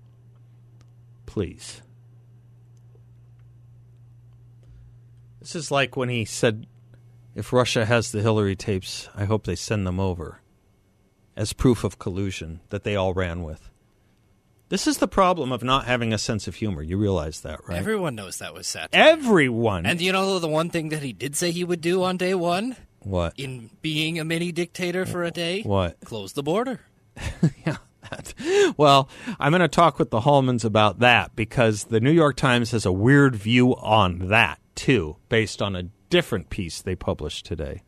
Please. 1.25 1.81
This 5.41 5.55
is 5.55 5.71
like 5.71 5.97
when 5.97 6.09
he 6.11 6.25
said, 6.27 6.67
if 7.35 7.53
Russia 7.53 7.87
has 7.87 8.11
the 8.11 8.21
Hillary 8.21 8.57
tapes, 8.57 9.09
I 9.15 9.25
hope 9.25 9.47
they 9.47 9.55
send 9.55 9.87
them 9.87 10.01
over 10.01 10.43
as 11.39 11.53
proof 11.53 11.85
of 11.85 12.01
collusion 12.01 12.61
that 12.71 12.83
they 12.83 12.97
all 12.97 13.15
ran 13.15 13.45
with. 13.45 13.71
This 14.71 14.87
is 14.87 14.99
the 14.99 15.09
problem 15.09 15.53
of 15.53 15.63
not 15.63 15.87
having 15.87 16.13
a 16.13 16.19
sense 16.19 16.47
of 16.49 16.57
humor. 16.57 16.83
You 16.83 16.99
realize 16.99 17.41
that, 17.41 17.61
right? 17.67 17.79
Everyone 17.79 18.17
knows 18.17 18.39
that 18.39 18.53
was 18.53 18.67
satire. 18.67 18.89
Everyone. 18.93 19.87
And 19.87 20.01
you 20.01 20.13
know 20.13 20.39
the 20.41 20.49
one 20.49 20.69
thing 20.69 20.91
that 20.91 21.03
he 21.03 21.15
did 21.15 21.37
say 21.37 21.53
he 21.53 21.65
would 21.65 21.81
do 21.81 22.03
on 22.03 22.19
day 22.19 22.35
one? 22.35 22.77
what? 23.01 23.35
In 23.39 23.71
being 23.81 24.19
a 24.19 24.25
mini 24.25 24.53
dictator 24.53 25.07
for 25.07 25.23
a 25.23 25.31
day? 25.31 25.63
What? 25.63 25.99
Close 26.01 26.33
the 26.35 26.43
border. 26.43 26.81
yeah. 27.67 27.77
Well, 28.79 29.09
I'm 29.39 29.51
going 29.53 29.61
to 29.61 29.69
talk 29.69 29.99
with 29.99 30.11
the 30.11 30.21
Hallmans 30.21 30.65
about 30.65 31.01
that 31.01 31.37
because 31.37 31.85
the 31.85 32.01
New 32.01 32.11
York 32.11 32.37
Times 32.37 32.71
has 32.71 32.87
a 32.87 32.93
weird 32.93 33.37
view 33.37 33.77
on 33.77 34.29
that, 34.29 34.61
too, 34.75 35.17
based 35.29 35.61
on 35.61 35.77
a 35.77 35.85
different 36.09 36.49
piece 36.49 36.81
they 36.81 36.95
published 36.95 37.45
today. 37.45 37.83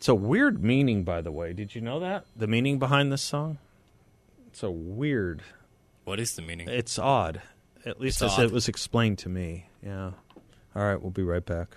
It's 0.00 0.08
a 0.08 0.14
weird 0.14 0.64
meaning, 0.64 1.04
by 1.04 1.20
the 1.20 1.30
way. 1.30 1.52
Did 1.52 1.74
you 1.74 1.82
know 1.82 2.00
that? 2.00 2.24
The 2.34 2.46
meaning 2.46 2.78
behind 2.78 3.12
this 3.12 3.20
song? 3.20 3.58
It's 4.46 4.62
a 4.62 4.70
weird. 4.70 5.42
What 6.04 6.18
is 6.18 6.36
the 6.36 6.40
meaning? 6.40 6.70
It's 6.70 6.98
odd. 6.98 7.42
At 7.84 8.00
least 8.00 8.22
as 8.22 8.38
it 8.38 8.50
was 8.50 8.66
explained 8.66 9.18
to 9.18 9.28
me. 9.28 9.66
Yeah. 9.84 10.12
All 10.74 10.82
right, 10.82 10.98
we'll 10.98 11.10
be 11.10 11.22
right 11.22 11.44
back. 11.44 11.76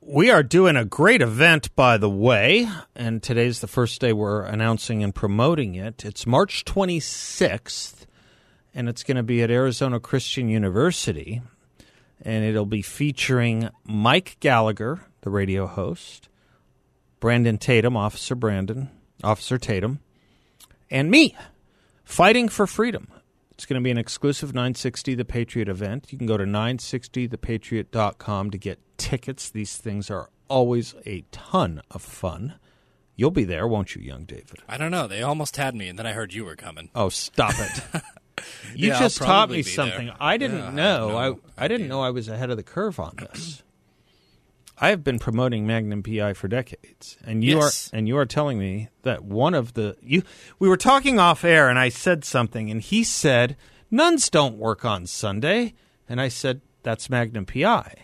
We 0.00 0.30
are 0.30 0.42
doing 0.42 0.76
a 0.76 0.86
great 0.86 1.20
event, 1.20 1.76
by 1.76 1.98
the 1.98 2.08
way, 2.08 2.70
and 2.94 3.22
today's 3.22 3.60
the 3.60 3.66
first 3.66 4.00
day 4.00 4.14
we're 4.14 4.40
announcing 4.44 5.04
and 5.04 5.14
promoting 5.14 5.74
it. 5.74 6.02
It's 6.02 6.26
March 6.26 6.64
26th, 6.64 8.06
and 8.74 8.88
it's 8.88 9.02
going 9.02 9.18
to 9.18 9.22
be 9.22 9.42
at 9.42 9.50
Arizona 9.50 10.00
Christian 10.00 10.48
University, 10.48 11.42
and 12.22 12.44
it'll 12.44 12.66
be 12.66 12.82
featuring 12.82 13.70
Mike 13.84 14.36
Gallagher, 14.40 15.00
the 15.22 15.30
radio 15.30 15.66
host, 15.66 16.28
Brandon 17.20 17.58
Tatum, 17.58 17.96
Officer 17.96 18.34
Brandon, 18.34 18.90
Officer 19.24 19.58
Tatum, 19.58 20.00
and 20.90 21.10
me, 21.10 21.34
Fighting 22.04 22.48
for 22.48 22.66
Freedom. 22.66 23.08
It's 23.50 23.66
going 23.66 23.80
to 23.80 23.84
be 23.84 23.90
an 23.90 23.98
exclusive 23.98 24.54
960 24.54 25.14
The 25.14 25.24
Patriot 25.24 25.68
event. 25.68 26.12
You 26.12 26.18
can 26.18 26.26
go 26.26 26.36
to 26.36 26.44
960thepatriot.com 26.44 28.50
to 28.50 28.58
get 28.58 28.78
tickets. 28.98 29.48
These 29.50 29.76
things 29.78 30.10
are 30.10 30.28
always 30.48 30.94
a 31.06 31.24
ton 31.32 31.80
of 31.90 32.02
fun. 32.02 32.54
You'll 33.16 33.30
be 33.30 33.44
there, 33.44 33.66
won't 33.66 33.94
you, 33.94 34.02
young 34.02 34.24
David? 34.24 34.58
I 34.68 34.76
don't 34.76 34.90
know. 34.90 35.06
They 35.06 35.22
almost 35.22 35.56
had 35.56 35.74
me, 35.74 35.88
and 35.88 35.98
then 35.98 36.06
I 36.06 36.12
heard 36.12 36.34
you 36.34 36.44
were 36.44 36.54
coming. 36.54 36.90
Oh, 36.94 37.08
stop 37.08 37.54
it. 37.56 37.82
you 38.74 38.88
Yeah, 38.88 38.98
just 38.98 39.18
taught 39.18 39.50
me 39.50 39.62
something 39.62 40.06
there. 40.06 40.16
I 40.20 40.36
didn't 40.36 40.58
Yeah, 40.58 40.68
I 40.68 40.72
know. 40.72 41.08
know. 41.08 41.40
I, 41.56 41.64
I 41.64 41.68
didn't 41.68 41.88
know 41.88 42.02
I 42.02 42.10
was 42.10 42.28
ahead 42.28 42.50
of 42.50 42.56
the 42.56 42.62
curve 42.62 42.98
on 43.00 43.14
this. 43.18 43.62
I 44.78 44.90
have 44.90 45.02
been 45.02 45.18
promoting 45.18 45.66
Magnum 45.66 46.02
PI 46.02 46.34
for 46.34 46.48
decades, 46.48 47.16
and 47.24 47.42
you 47.42 47.56
Yes. 47.60 47.90
are 47.92 47.96
and 47.96 48.06
you 48.06 48.18
are 48.18 48.26
telling 48.26 48.58
me 48.58 48.88
that 49.02 49.24
one 49.24 49.54
of 49.54 49.72
the 49.72 49.96
you 50.02 50.22
we 50.58 50.68
were 50.68 50.76
talking 50.76 51.18
off 51.18 51.44
air, 51.44 51.70
and 51.70 51.78
I 51.78 51.88
said 51.88 52.24
something, 52.26 52.70
and 52.70 52.82
he 52.82 53.02
said 53.02 53.56
nuns 53.90 54.28
don't 54.28 54.58
work 54.58 54.84
on 54.84 55.06
Sunday, 55.06 55.72
and 56.08 56.20
I 56.20 56.28
said 56.28 56.60
that's 56.82 57.08
Magnum 57.08 57.46
PI. 57.46 57.94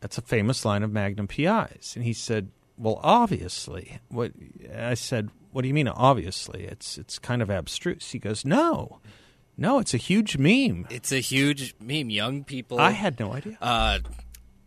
That's 0.00 0.18
a 0.18 0.22
famous 0.22 0.64
line 0.64 0.84
of 0.84 0.92
Magnum 0.92 1.26
PIs, 1.26 1.94
and 1.96 2.04
he 2.04 2.12
said, 2.12 2.50
"Well, 2.76 3.00
obviously." 3.02 3.98
What 4.08 4.30
I 4.72 4.94
said, 4.94 5.30
"What 5.50 5.62
do 5.62 5.68
you 5.68 5.74
mean, 5.74 5.88
obviously? 5.88 6.62
It's 6.62 6.96
it's 6.96 7.18
kind 7.18 7.42
of 7.42 7.50
abstruse." 7.50 8.12
He 8.12 8.20
goes, 8.20 8.44
"No, 8.44 9.00
no, 9.58 9.78
it's 9.80 9.92
a 9.92 9.98
huge 9.98 10.38
meme." 10.38 10.86
It's 10.90 11.12
a 11.12 11.20
huge 11.20 11.74
meme. 11.80 12.08
Young 12.10 12.44
people. 12.44 12.78
I 12.80 12.92
had 12.92 13.18
no 13.20 13.34
idea. 13.34 13.58
uh, 13.60 13.98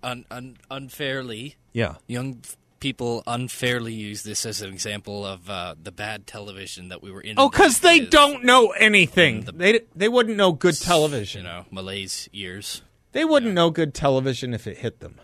un, 0.04 0.25
un, 0.30 0.58
unfairly 0.69 1.56
Yeah, 1.73 1.95
young 2.08 2.41
people 2.80 3.21
unfairly 3.27 3.93
use 3.93 4.23
this 4.23 4.43
as 4.45 4.62
an 4.63 4.71
example 4.73 5.23
of 5.25 5.47
uh, 5.49 5.75
the 5.82 5.91
bad 5.91 6.25
television 6.25 6.89
that 6.89 7.01
we 7.04 7.12
were 7.12 7.21
in. 7.21 7.36
Oh, 7.38 7.47
because 7.49 7.80
they 7.80 7.99
don't 7.99 8.43
know 8.43 8.69
anything. 8.71 9.41
The- 9.41 9.51
they 9.51 9.80
they 9.95 10.10
wouldn't 10.10 10.36
know 10.38 10.51
good 10.51 10.75
television. 10.80 11.43
You 11.43 11.47
know, 11.49 11.65
Malay's 11.71 12.27
years. 12.32 12.82
They 13.13 13.23
wouldn't 13.25 13.54
know 13.54 13.69
good 13.71 13.93
television 13.93 14.54
if 14.54 14.65
it 14.67 14.77
hit 14.80 14.99
them. 14.99 15.19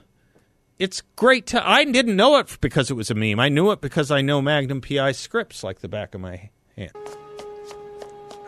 It's 0.77 1.01
great 1.15 1.47
to. 1.47 1.67
I 1.67 1.83
didn't 1.85 2.15
know 2.15 2.37
it 2.37 2.57
because 2.61 2.91
it 2.91 2.93
was 2.93 3.09
a 3.09 3.15
meme. 3.15 3.39
I 3.39 3.49
knew 3.49 3.71
it 3.71 3.81
because 3.81 4.11
I 4.11 4.21
know 4.21 4.41
Magnum 4.43 4.79
PI 4.81 5.13
scripts 5.13 5.63
like 5.63 5.79
the 5.79 5.87
back 5.87 6.13
of 6.13 6.21
my 6.21 6.51
hand. 6.77 6.91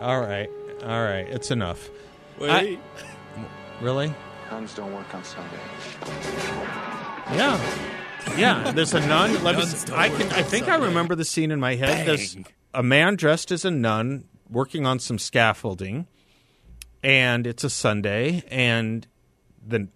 All 0.00 0.20
right, 0.20 0.48
all 0.82 1.02
right, 1.02 1.26
it's 1.28 1.50
enough. 1.50 1.88
Wait. 2.38 2.78
Really? 3.80 4.12
Nuns 4.50 4.74
don't 4.74 4.92
work 4.92 5.12
on 5.14 5.22
Sunday. 5.24 5.58
Yeah, 7.32 7.60
yeah. 8.36 8.72
There's 8.72 8.92
a 8.94 9.00
nun. 9.06 9.42
Let. 9.44 9.54
Nuns 9.56 9.72
s- 9.84 9.90
I 9.90 10.08
can. 10.08 10.30
I 10.32 10.42
on 10.42 10.42
think 10.42 10.68
I 10.68 10.76
remember 10.76 11.14
the 11.14 11.24
scene 11.24 11.50
in 11.50 11.60
my 11.60 11.76
head. 11.76 12.06
There's 12.06 12.36
a 12.74 12.82
man 12.82 13.16
dressed 13.16 13.52
as 13.52 13.64
a 13.64 13.70
nun 13.70 14.24
working 14.50 14.84
on 14.86 14.98
some 14.98 15.18
scaffolding, 15.18 16.06
and 17.02 17.46
it's 17.46 17.62
a 17.62 17.70
Sunday, 17.70 18.42
and 18.50 19.06
the 19.64 19.88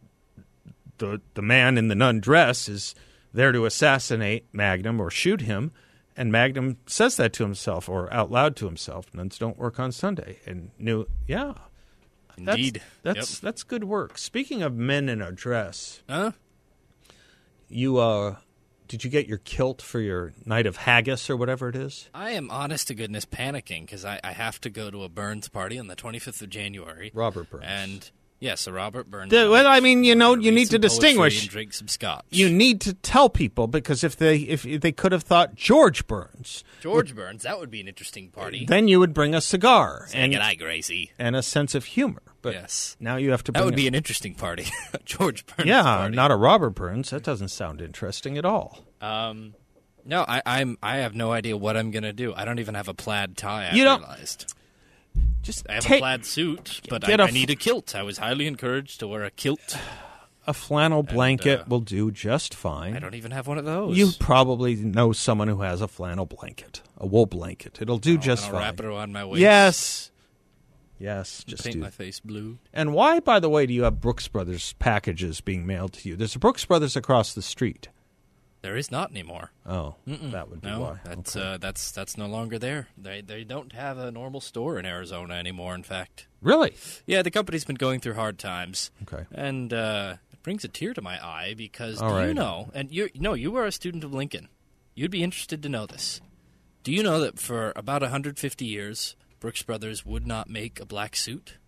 the 0.98 1.20
the 1.34 1.42
man 1.42 1.76
in 1.76 1.88
the 1.88 1.94
nun 1.96 2.20
dress 2.20 2.68
is 2.68 2.94
there 3.32 3.50
to 3.50 3.66
assassinate 3.66 4.46
Magnum 4.52 5.00
or 5.00 5.10
shoot 5.10 5.40
him. 5.40 5.72
And 6.16 6.30
Magnum 6.30 6.76
says 6.86 7.16
that 7.16 7.32
to 7.34 7.42
himself 7.42 7.88
or 7.88 8.12
out 8.12 8.30
loud 8.30 8.54
to 8.56 8.66
himself. 8.66 9.12
Nuns 9.12 9.36
don't 9.38 9.58
work 9.58 9.80
on 9.80 9.90
Sunday. 9.92 10.38
And 10.46 10.70
knew, 10.78 11.06
yeah, 11.26 11.54
that's, 12.38 12.56
Indeed. 12.58 12.82
That's 13.02 13.32
Yep. 13.34 13.40
that's 13.42 13.62
good 13.64 13.84
work. 13.84 14.16
Speaking 14.18 14.62
of 14.62 14.74
men 14.74 15.08
in 15.08 15.20
a 15.20 15.32
dress, 15.32 16.02
Huh? 16.08 16.32
you 17.68 17.98
uh, 17.98 18.36
did 18.86 19.02
you 19.02 19.10
get 19.10 19.26
your 19.26 19.38
kilt 19.38 19.80
for 19.82 19.98
your 20.00 20.32
night 20.44 20.66
of 20.66 20.76
haggis 20.76 21.28
or 21.30 21.36
whatever 21.36 21.68
it 21.68 21.76
is? 21.76 22.08
I 22.14 22.30
am 22.30 22.50
honest 22.50 22.88
to 22.88 22.94
goodness 22.94 23.24
panicking 23.24 23.82
because 23.86 24.04
I, 24.04 24.20
I 24.22 24.32
have 24.32 24.60
to 24.62 24.70
go 24.70 24.90
to 24.90 25.02
a 25.02 25.08
Burns 25.08 25.48
party 25.48 25.78
on 25.78 25.86
the 25.88 25.96
25th 25.96 26.42
of 26.42 26.50
January. 26.50 27.10
Robert 27.14 27.50
Burns. 27.50 27.64
And 27.66 28.10
yes, 28.44 28.66
a 28.66 28.72
Robert 28.72 29.10
Burns. 29.10 29.32
Well, 29.32 29.66
I 29.66 29.80
mean, 29.80 30.04
you 30.04 30.14
know, 30.14 30.34
you 30.36 30.52
need 30.52 30.70
to 30.70 30.78
distinguish. 30.78 31.46
Drink 31.48 31.72
some 31.72 31.88
scotch. 31.88 32.24
You 32.30 32.48
need 32.50 32.80
to 32.82 32.94
tell 32.94 33.28
people 33.28 33.66
because 33.66 34.04
if 34.04 34.16
they 34.16 34.36
if 34.38 34.62
they 34.62 34.92
could 34.92 35.12
have 35.12 35.22
thought 35.24 35.54
George 35.54 36.06
Burns, 36.06 36.62
George 36.80 37.14
Burns. 37.14 37.42
That 37.42 37.58
would 37.58 37.70
be 37.70 37.80
an 37.80 37.88
interesting 37.88 38.30
party. 38.30 38.64
then 38.66 38.86
you 38.88 39.00
would 39.00 39.14
bring 39.14 39.34
a 39.34 39.40
cigar 39.40 40.04
and 40.12 40.24
and 40.24 40.32
good 40.32 40.38
night, 40.38 40.58
Gracie. 40.58 41.12
and 41.18 41.34
a 41.34 41.42
sense 41.42 41.74
of 41.74 41.84
humor. 41.86 42.22
But 42.42 42.52
Yes. 42.54 42.96
now 43.00 43.16
you 43.16 43.30
have 43.30 43.42
to. 43.44 43.52
Bring 43.52 43.60
That 43.62 43.64
would 43.64 43.74
a- 43.74 43.76
be 43.76 43.88
an 43.88 43.94
interesting 43.94 44.34
party. 44.34 44.66
George 45.04 45.46
Burns. 45.46 45.66
yeah, 45.66 45.82
party. 45.82 46.14
not 46.14 46.30
a 46.30 46.36
Robert 46.36 46.70
Burns. 46.70 47.10
That 47.10 47.22
doesn't 47.22 47.48
sound 47.48 47.80
interesting 47.80 48.36
at 48.38 48.44
all. 48.44 48.84
Um, 49.00 49.54
no, 50.04 50.24
I, 50.28 50.42
I'm. 50.44 50.76
I 50.82 50.98
have 50.98 51.14
no 51.14 51.32
idea 51.32 51.56
what 51.56 51.76
I'm 51.78 51.90
gonna 51.90 52.12
do. 52.12 52.34
I 52.34 52.44
don't 52.44 52.58
even 52.58 52.74
have 52.74 52.88
a 52.88 52.94
plaid 52.94 53.36
tie. 53.38 53.68
I 53.70 53.74
You 53.74 53.84
don't- 53.84 54.00
realized. 54.00 54.52
Just 55.44 55.66
I 55.68 55.74
have 55.74 55.84
take 55.84 55.98
a 55.98 56.00
plaid 56.00 56.24
suit, 56.24 56.80
but 56.88 57.08
I, 57.08 57.12
a 57.12 57.26
I 57.26 57.30
need 57.30 57.50
a 57.50 57.56
kilt. 57.56 57.94
I 57.94 58.02
was 58.02 58.18
highly 58.18 58.46
encouraged 58.46 59.00
to 59.00 59.06
wear 59.06 59.24
a 59.24 59.30
kilt. 59.30 59.76
a 60.46 60.54
flannel 60.54 61.02
blanket 61.02 61.60
uh, 61.60 61.64
will 61.68 61.80
do 61.80 62.10
just 62.10 62.54
fine. 62.54 62.96
I 62.96 62.98
don't 62.98 63.14
even 63.14 63.30
have 63.30 63.46
one 63.46 63.58
of 63.58 63.64
those. 63.66 63.96
You 63.96 64.10
probably 64.18 64.74
know 64.76 65.12
someone 65.12 65.48
who 65.48 65.60
has 65.60 65.80
a 65.82 65.88
flannel 65.88 66.26
blanket, 66.26 66.80
a 66.96 67.06
wool 67.06 67.26
blanket. 67.26 67.78
It'll 67.80 67.98
do 67.98 68.16
just 68.16 68.46
I'll 68.46 68.52
fine. 68.52 68.60
wrap 68.60 68.80
it 68.80 68.86
around 68.86 69.12
my 69.12 69.24
waist. 69.24 69.40
Yes. 69.40 70.10
Yes, 70.98 71.44
just 71.44 71.64
paint 71.64 71.74
do. 71.74 71.80
my 71.80 71.90
face 71.90 72.20
blue. 72.20 72.58
And 72.72 72.94
why, 72.94 73.20
by 73.20 73.40
the 73.40 73.50
way, 73.50 73.66
do 73.66 73.74
you 73.74 73.82
have 73.82 74.00
Brooks 74.00 74.28
Brothers 74.28 74.74
packages 74.74 75.40
being 75.40 75.66
mailed 75.66 75.92
to 75.94 76.08
you? 76.08 76.16
There's 76.16 76.36
a 76.36 76.38
Brooks 76.38 76.64
Brothers 76.64 76.96
across 76.96 77.34
the 77.34 77.42
street. 77.42 77.88
There 78.64 78.78
is 78.78 78.90
not 78.90 79.10
anymore. 79.10 79.50
Oh, 79.66 79.96
that 80.06 80.48
would 80.48 80.62
be 80.62 80.68
No, 80.68 80.80
why. 80.80 80.98
that's 81.04 81.36
Okay. 81.36 81.46
uh, 81.46 81.56
that's 81.58 81.92
that's 81.92 82.16
no 82.16 82.24
longer 82.26 82.58
there. 82.58 82.88
They 82.96 83.20
they 83.20 83.44
don't 83.44 83.72
have 83.72 83.98
a 83.98 84.10
normal 84.10 84.40
store 84.40 84.78
in 84.78 84.86
Arizona 84.86 85.34
anymore. 85.34 85.74
In 85.74 85.82
fact, 85.82 86.28
really? 86.40 86.72
yeah, 87.06 87.20
the 87.20 87.30
company's 87.30 87.66
been 87.66 87.76
going 87.76 88.00
through 88.00 88.14
hard 88.14 88.38
times. 88.38 88.90
Okay. 89.02 89.26
and 89.34 89.70
uh, 89.74 90.14
it 90.32 90.42
brings 90.42 90.64
a 90.64 90.68
tear 90.68 90.94
to 90.94 91.02
my 91.02 91.22
eye 91.22 91.52
because 91.54 92.00
All 92.00 92.18
do 92.22 92.26
you 92.26 92.32
know? 92.32 92.70
And 92.72 92.90
you 92.90 93.10
no, 93.14 93.34
you 93.34 93.50
were 93.52 93.66
a 93.66 93.70
student 93.72 94.02
of 94.02 94.14
Lincoln. 94.14 94.48
You'd 94.94 95.10
be 95.10 95.22
interested 95.22 95.62
to 95.62 95.68
know 95.68 95.84
this. 95.84 96.22
Do 96.84 96.90
you 96.90 97.02
know 97.02 97.20
that 97.20 97.38
for 97.38 97.72
about 97.76 98.00
150 98.00 98.64
years, 98.64 99.14
Brooks 99.40 99.62
Brothers 99.62 100.06
would 100.06 100.26
not 100.26 100.48
make 100.48 100.80
a 100.80 100.86
black 100.86 101.16
suit? 101.16 101.58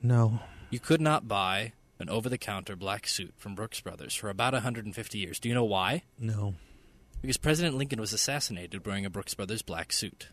No. 0.00 0.38
You 0.70 0.78
could 0.78 1.00
not 1.00 1.26
buy 1.26 1.72
an 1.98 2.08
over-the-counter 2.08 2.76
black 2.76 3.06
suit 3.06 3.34
from 3.36 3.54
Brooks 3.54 3.80
Brothers 3.80 4.14
for 4.14 4.28
about 4.28 4.52
150 4.52 5.18
years. 5.18 5.38
Do 5.38 5.48
you 5.48 5.54
know 5.54 5.64
why? 5.64 6.04
No. 6.18 6.54
Because 7.20 7.36
President 7.36 7.76
Lincoln 7.76 8.00
was 8.00 8.12
assassinated 8.12 8.86
wearing 8.86 9.06
a 9.06 9.10
Brooks 9.10 9.34
Brothers 9.34 9.62
black 9.62 9.92
suit. 9.92 10.28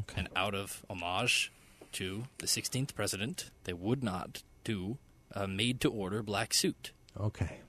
Okay. 0.00 0.20
And 0.20 0.28
out 0.36 0.54
of 0.54 0.84
homage 0.88 1.52
to 1.92 2.24
the 2.38 2.46
16th 2.46 2.94
president, 2.94 3.50
they 3.64 3.72
would 3.72 4.04
not 4.04 4.42
do 4.64 4.98
a 5.32 5.48
made-to-order 5.48 6.22
black 6.22 6.54
suit. 6.54 6.92
Okay. 7.18 7.60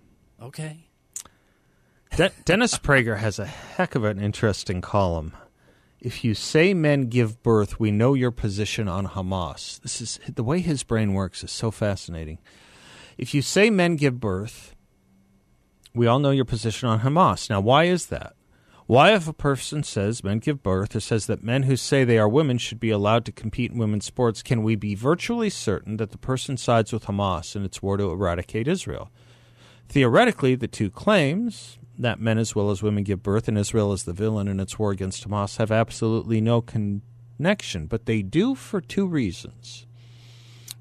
Okay. 0.41 0.87
De- 2.15 2.31
Dennis 2.45 2.77
Prager 2.77 3.17
has 3.17 3.39
a 3.39 3.45
heck 3.45 3.95
of 3.95 4.03
an 4.03 4.19
interesting 4.19 4.81
column. 4.81 5.33
If 5.99 6.23
you 6.23 6.35
say 6.35 6.73
men 6.73 7.09
give 7.09 7.41
birth, 7.41 7.79
we 7.79 7.91
know 7.91 8.13
your 8.13 8.31
position 8.31 8.87
on 8.87 9.07
Hamas. 9.07 9.81
This 9.81 9.99
is 9.99 10.19
the 10.27 10.43
way 10.43 10.59
his 10.59 10.83
brain 10.83 11.13
works 11.13 11.43
is 11.43 11.51
so 11.51 11.71
fascinating. 11.71 12.37
If 13.17 13.33
you 13.33 13.41
say 13.41 13.69
men 13.69 13.95
give 13.95 14.19
birth, 14.19 14.75
we 15.93 16.05
all 16.05 16.19
know 16.19 16.31
your 16.31 16.45
position 16.45 16.87
on 16.87 16.99
Hamas. 16.99 17.49
Now, 17.49 17.59
why 17.59 17.85
is 17.85 18.07
that? 18.07 18.33
Why, 18.85 19.13
if 19.13 19.27
a 19.27 19.33
person 19.33 19.83
says 19.83 20.23
men 20.23 20.39
give 20.39 20.63
birth 20.63 20.95
or 20.95 21.01
says 21.01 21.25
that 21.25 21.43
men 21.43 21.63
who 21.63 21.75
say 21.75 22.03
they 22.03 22.19
are 22.19 22.29
women 22.29 22.57
should 22.57 22.79
be 22.79 22.91
allowed 22.91 23.25
to 23.25 23.33
compete 23.33 23.71
in 23.71 23.77
women's 23.77 24.05
sports, 24.05 24.41
can 24.41 24.63
we 24.63 24.75
be 24.75 24.95
virtually 24.95 25.49
certain 25.49 25.97
that 25.97 26.11
the 26.11 26.17
person 26.17 26.55
sides 26.55 26.93
with 26.93 27.05
Hamas 27.05 27.55
in 27.55 27.65
its 27.65 27.81
war 27.81 27.97
to 27.97 28.09
eradicate 28.09 28.67
Israel? 28.67 29.09
Theoretically, 29.89 30.55
the 30.55 30.67
two 30.67 30.89
claims 30.89 31.79
that 31.97 32.21
men 32.21 32.37
as 32.37 32.55
well 32.55 32.69
as 32.69 32.83
women 32.83 33.03
give 33.03 33.23
birth 33.23 33.47
and 33.47 33.57
Israel 33.57 33.91
is 33.91 34.03
the 34.03 34.13
villain 34.13 34.47
in 34.47 34.59
its 34.59 34.77
war 34.77 34.91
against 34.91 35.27
Hamas 35.27 35.57
have 35.57 35.71
absolutely 35.71 36.39
no 36.39 36.61
connection, 36.61 37.87
but 37.87 38.05
they 38.05 38.21
do 38.21 38.53
for 38.53 38.79
two 38.79 39.07
reasons. 39.07 39.87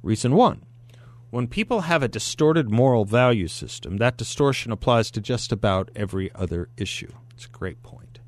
Reason 0.03 0.35
one 0.35 0.65
when 1.31 1.49
people 1.49 1.83
have 1.83 2.03
a 2.03 2.09
distorted 2.09 2.71
moral 2.71 3.05
value 3.05 3.49
system, 3.49 3.97
that 3.97 4.17
distortion 4.17 4.73
applies 4.73 5.11
to 5.11 5.21
just 5.21 5.53
about 5.53 5.91
every 5.97 6.31
other 6.35 6.69
issue. 6.77 7.12
It's 7.35 7.47
a 7.47 7.51
great 7.51 7.83
point. 7.83 8.21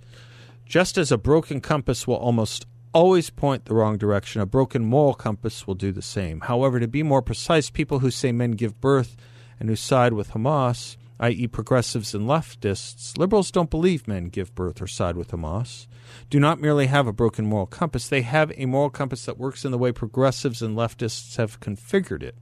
Just 0.66 0.98
as 0.98 1.10
a 1.10 1.16
broken 1.18 1.60
compass 1.60 2.06
will 2.06 2.16
almost 2.16 2.66
always 2.92 3.30
point 3.30 3.64
the 3.64 3.74
wrong 3.74 3.96
direction, 3.96 4.40
a 4.40 4.46
broken 4.46 4.84
moral 4.84 5.14
compass 5.14 5.66
will 5.66 5.74
do 5.74 5.92
the 5.92 6.02
same. 6.02 6.40
However, 6.40 6.80
to 6.80 6.88
be 6.88 7.02
more 7.02 7.22
precise, 7.22 7.70
people 7.70 8.00
who 8.00 8.10
say 8.10 8.32
men 8.32 8.52
give 8.52 8.80
birth 8.80 9.16
and 9.60 9.68
who 9.68 9.76
side 9.76 10.12
with 10.12 10.32
Hamas, 10.32 10.96
i.e., 11.20 11.46
progressives 11.46 12.14
and 12.14 12.26
leftists, 12.26 13.16
liberals 13.16 13.50
don't 13.50 13.70
believe 13.70 14.08
men 14.08 14.26
give 14.26 14.54
birth 14.54 14.80
or 14.82 14.86
side 14.86 15.16
with 15.16 15.30
Hamas, 15.30 15.86
do 16.30 16.38
not 16.38 16.60
merely 16.60 16.86
have 16.86 17.06
a 17.06 17.12
broken 17.12 17.46
moral 17.46 17.66
compass, 17.66 18.08
they 18.08 18.22
have 18.22 18.52
a 18.56 18.66
moral 18.66 18.90
compass 18.90 19.24
that 19.24 19.38
works 19.38 19.64
in 19.64 19.72
the 19.72 19.78
way 19.78 19.92
progressives 19.92 20.62
and 20.62 20.76
leftists 20.76 21.36
have 21.36 21.60
configured 21.60 22.22
it. 22.22 22.36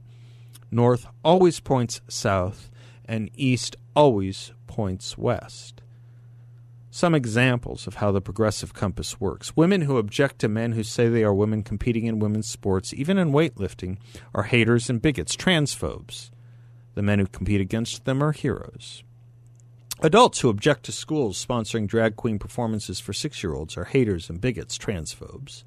North 0.71 1.07
always 1.23 1.59
points 1.59 2.01
south, 2.07 2.69
and 3.05 3.29
east 3.35 3.75
always 3.95 4.51
points 4.67 5.17
west. 5.17 5.81
Some 6.89 7.13
examples 7.13 7.85
of 7.85 7.95
how 7.95 8.11
the 8.11 8.21
progressive 8.21 8.73
compass 8.73 9.19
works. 9.19 9.55
Women 9.55 9.81
who 9.81 9.97
object 9.97 10.39
to 10.39 10.47
men 10.47 10.71
who 10.71 10.83
say 10.83 11.07
they 11.07 11.23
are 11.23 11.33
women 11.33 11.63
competing 11.63 12.05
in 12.05 12.19
women's 12.19 12.47
sports, 12.47 12.93
even 12.93 13.17
in 13.17 13.31
weightlifting, 13.31 13.97
are 14.33 14.43
haters 14.43 14.89
and 14.89 15.01
bigots, 15.01 15.35
transphobes. 15.35 16.31
The 16.95 17.03
men 17.03 17.19
who 17.19 17.27
compete 17.27 17.61
against 17.61 18.05
them 18.05 18.23
are 18.23 18.31
heroes. 18.31 19.03
Adults 20.01 20.39
who 20.39 20.49
object 20.49 20.83
to 20.83 20.91
schools 20.91 21.43
sponsoring 21.43 21.87
drag 21.87 22.15
queen 22.15 22.39
performances 22.39 22.99
for 22.99 23.13
six 23.13 23.41
year 23.41 23.53
olds 23.53 23.77
are 23.77 23.85
haters 23.85 24.29
and 24.29 24.41
bigots, 24.41 24.77
transphobes. 24.77 25.63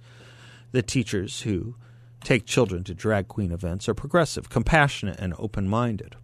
The 0.72 0.82
teachers 0.82 1.42
who 1.42 1.74
take 2.22 2.46
children 2.46 2.85
to 2.85 2.94
drag 2.94 3.28
queen 3.28 3.52
events 3.52 3.88
are 3.88 3.94
progressive, 3.94 4.48
compassionate, 4.48 5.18
and 5.18 5.35
open 5.38 5.68
minded. 5.68 6.16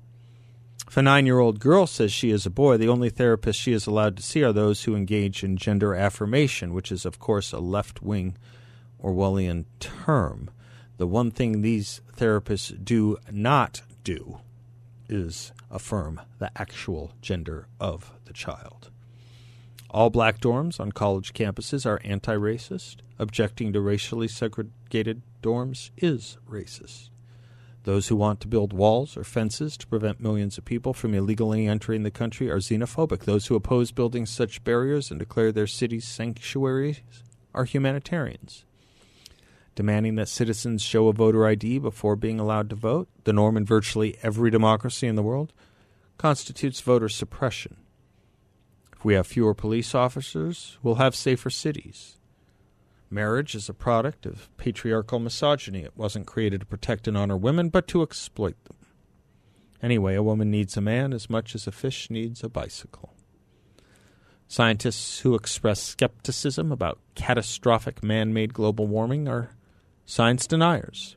If 0.89 0.97
a 0.97 1.03
nine 1.03 1.27
year 1.27 1.39
old 1.39 1.59
girl 1.59 1.87
says 1.87 2.13
she 2.13 2.31
is 2.31 2.47
a 2.47 2.51
boy, 2.51 2.77
the 2.77 2.89
only 2.89 3.11
therapists 3.11 3.57
she 3.57 3.73
is 3.73 3.87
allowed 3.87 4.17
to 4.17 4.23
see 4.23 4.45
are 4.45 4.53
those 4.53 4.85
who 4.85 4.95
engage 4.95 5.43
in 5.43 5.57
gender 5.57 5.95
affirmation, 5.95 6.73
which 6.73 6.93
is, 6.93 7.05
of 7.05 7.19
course, 7.19 7.53
a 7.53 7.59
left 7.59 8.03
wing 8.03 8.37
Orwellian 9.03 9.65
term. 9.81 10.51
The 10.97 11.07
one 11.07 11.31
thing 11.31 11.61
these 11.61 12.01
therapists 12.17 12.83
do 12.83 13.19
not 13.31 13.83
do 14.05 14.39
is 15.09 15.53
affirm 15.71 16.21
the 16.39 16.51
actual 16.57 17.13
gender 17.21 17.67
of 17.81 18.13
the 18.25 18.33
child. 18.33 18.91
All 19.91 20.11
black 20.11 20.41
dorms 20.41 20.81
on 20.81 20.93
college 20.93 21.33
campuses 21.33 21.87
are 21.87 22.01
anti 22.05 22.35
racist. 22.35 22.97
Objecting 23.19 23.73
to 23.73 23.81
racially 23.81 24.29
segregated 24.29 25.23
dorms 25.47 25.91
is 25.97 26.39
racist. 26.51 27.11
Those 27.85 28.09
who 28.09 28.17
want 28.17 28.41
to 28.41 28.49
build 28.49 28.73
walls 28.73 29.17
or 29.17 29.23
fences 29.23 29.77
to 29.77 29.87
prevent 29.87 30.19
millions 30.21 30.59
of 30.59 30.65
people 30.65 30.93
from 30.93 31.15
illegally 31.15 31.69
entering 31.69 32.03
the 32.03 32.11
country 32.11 32.51
are 32.51 32.59
xenophobic. 32.59 33.21
Those 33.21 33.47
who 33.47 33.55
oppose 33.55 33.93
building 33.93 34.27
such 34.27 34.65
barriers 34.65 35.09
and 35.13 35.21
declare 35.21 35.53
their 35.53 35.69
cities 35.69 36.05
sanctuaries 36.05 37.01
are 37.55 37.65
humanitarians. 37.65 38.65
demanding 39.77 40.15
that 40.17 40.29
citizens 40.29 40.83
show 40.83 41.07
a 41.07 41.13
voter 41.13 41.47
ID 41.47 41.79
before 41.79 42.17
being 42.17 42.41
allowed 42.41 42.69
to 42.71 42.75
vote, 42.75 43.09
the 43.25 43.33
norm 43.33 43.57
in 43.57 43.65
virtually 43.65 44.17
every 44.23 44.51
democracy 44.51 45.07
in 45.07 45.15
the 45.15 45.23
world, 45.23 45.53
constitutes 46.19 46.81
voter 46.81 47.09
suppression. 47.09 47.77
If 48.97 49.05
we 49.05 49.15
have 49.15 49.27
fewer 49.27 49.55
police 49.55 49.95
officers, 49.95 50.79
we'll 50.83 50.95
have 50.97 51.15
safer 51.15 51.51
cities. 51.51 52.16
Marriage 53.11 53.55
is 53.55 53.69
a 53.69 53.75
product 53.75 54.27
of 54.27 54.49
patriarchal 54.57 55.19
misogyny. 55.19 55.83
It 55.83 55.97
wasn't 55.97 56.27
created 56.27 56.61
to 56.61 56.66
protect 56.66 57.07
and 57.07 57.16
honor 57.16 57.37
women, 57.37 57.69
but 57.69 57.87
to 57.88 58.03
exploit 58.03 58.57
them. 58.64 58.77
Anyway, 59.83 60.14
a 60.14 60.23
woman 60.23 60.51
needs 60.51 60.77
a 60.77 60.81
man 60.81 61.12
as 61.12 61.31
much 61.31 61.55
as 61.55 61.66
a 61.66 61.73
fish 61.73 62.11
needs 62.11 62.42
a 62.42 62.49
bicycle. 62.49 63.14
Scientists 64.49 65.21
who 65.21 65.35
express 65.35 65.83
skepticism 65.83 66.73
about 66.73 67.01
catastrophic 67.14 68.03
man 68.03 68.33
made 68.33 68.55
global 68.55 68.87
warming 68.87 69.29
are 69.29 69.51
science 70.05 70.47
deniers. 70.47 71.16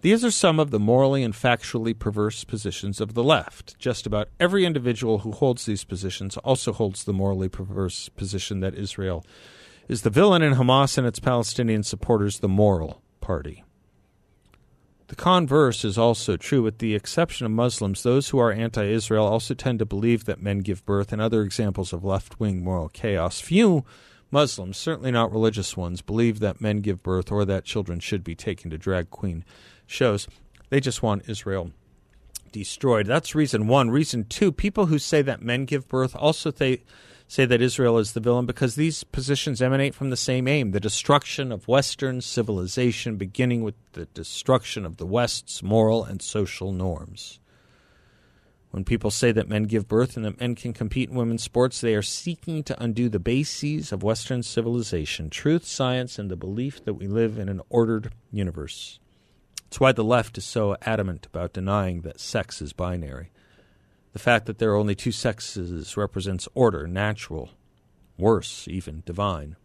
These 0.00 0.24
are 0.24 0.30
some 0.30 0.60
of 0.60 0.70
the 0.70 0.78
morally 0.78 1.22
and 1.22 1.32
factually 1.32 1.98
perverse 1.98 2.44
positions 2.44 3.00
of 3.00 3.14
the 3.14 3.24
left. 3.24 3.78
Just 3.78 4.06
about 4.06 4.28
every 4.38 4.64
individual 4.64 5.20
who 5.20 5.32
holds 5.32 5.64
these 5.64 5.84
positions 5.84 6.36
also 6.38 6.72
holds 6.72 7.04
the 7.04 7.12
morally 7.12 7.48
perverse 7.48 8.08
position 8.10 8.60
that 8.60 8.74
Israel 8.74 9.24
is 9.88 10.02
the 10.02 10.10
villain 10.10 10.42
in 10.42 10.54
Hamas 10.54 10.96
and 10.98 11.06
its 11.06 11.18
Palestinian 11.18 11.82
supporters 11.82 12.38
the 12.38 12.48
moral 12.48 13.02
party. 13.20 13.64
The 15.08 15.16
converse 15.16 15.84
is 15.84 15.98
also 15.98 16.36
true, 16.36 16.62
with 16.62 16.78
the 16.78 16.94
exception 16.94 17.44
of 17.44 17.52
Muslims. 17.52 18.02
Those 18.02 18.30
who 18.30 18.38
are 18.38 18.50
anti 18.50 18.84
Israel 18.84 19.26
also 19.26 19.52
tend 19.52 19.78
to 19.80 19.84
believe 19.84 20.24
that 20.24 20.42
men 20.42 20.60
give 20.60 20.84
birth, 20.86 21.12
and 21.12 21.20
other 21.20 21.42
examples 21.42 21.92
of 21.92 22.04
left 22.04 22.40
wing 22.40 22.64
moral 22.64 22.88
chaos. 22.88 23.40
Few 23.40 23.84
Muslims, 24.30 24.78
certainly 24.78 25.10
not 25.10 25.30
religious 25.30 25.76
ones, 25.76 26.00
believe 26.00 26.40
that 26.40 26.60
men 26.60 26.80
give 26.80 27.02
birth 27.02 27.30
or 27.30 27.44
that 27.44 27.64
children 27.64 28.00
should 28.00 28.24
be 28.24 28.34
taken 28.34 28.70
to 28.70 28.78
drag 28.78 29.10
queen 29.10 29.44
shows. 29.86 30.26
They 30.70 30.80
just 30.80 31.02
want 31.02 31.28
Israel 31.28 31.70
destroyed. 32.50 33.06
That's 33.06 33.34
reason 33.34 33.68
one. 33.68 33.90
Reason 33.90 34.24
two 34.24 34.50
people 34.52 34.86
who 34.86 34.98
say 34.98 35.20
that 35.22 35.42
men 35.42 35.66
give 35.66 35.86
birth 35.86 36.16
also 36.16 36.50
say 36.50 36.82
say 37.26 37.44
that 37.44 37.62
Israel 37.62 37.98
is 37.98 38.12
the 38.12 38.20
villain 38.20 38.46
because 38.46 38.74
these 38.74 39.04
positions 39.04 39.62
emanate 39.62 39.94
from 39.94 40.10
the 40.10 40.16
same 40.16 40.46
aim 40.46 40.70
the 40.70 40.80
destruction 40.80 41.50
of 41.50 41.68
Western 41.68 42.20
civilization, 42.20 43.16
beginning 43.16 43.62
with 43.62 43.74
the 43.92 44.06
destruction 44.06 44.84
of 44.84 44.96
the 44.98 45.06
West's 45.06 45.62
moral 45.62 46.04
and 46.04 46.20
social 46.20 46.72
norms. 46.72 47.40
When 48.70 48.84
people 48.84 49.12
say 49.12 49.30
that 49.30 49.48
men 49.48 49.64
give 49.64 49.86
birth 49.86 50.16
and 50.16 50.24
that 50.24 50.40
men 50.40 50.56
can 50.56 50.72
compete 50.72 51.08
in 51.08 51.14
women's 51.14 51.44
sports, 51.44 51.80
they 51.80 51.94
are 51.94 52.02
seeking 52.02 52.64
to 52.64 52.82
undo 52.82 53.08
the 53.08 53.20
bases 53.20 53.92
of 53.92 54.02
Western 54.02 54.42
civilization 54.42 55.30
truth, 55.30 55.64
science, 55.64 56.18
and 56.18 56.28
the 56.28 56.36
belief 56.36 56.84
that 56.84 56.94
we 56.94 57.06
live 57.06 57.38
in 57.38 57.48
an 57.48 57.60
ordered 57.68 58.12
universe. 58.32 58.98
It's 59.68 59.78
why 59.78 59.92
the 59.92 60.02
left 60.02 60.38
is 60.38 60.44
so 60.44 60.76
adamant 60.82 61.26
about 61.26 61.52
denying 61.52 62.00
that 62.00 62.18
sex 62.18 62.60
is 62.60 62.72
binary. 62.72 63.30
The 64.14 64.20
fact 64.20 64.46
that 64.46 64.58
there 64.58 64.70
are 64.70 64.76
only 64.76 64.94
two 64.94 65.10
sexes 65.10 65.96
represents 65.96 66.48
order, 66.54 66.86
natural, 66.86 67.50
worse, 68.16 68.66
even 68.68 69.02
divine. 69.04 69.56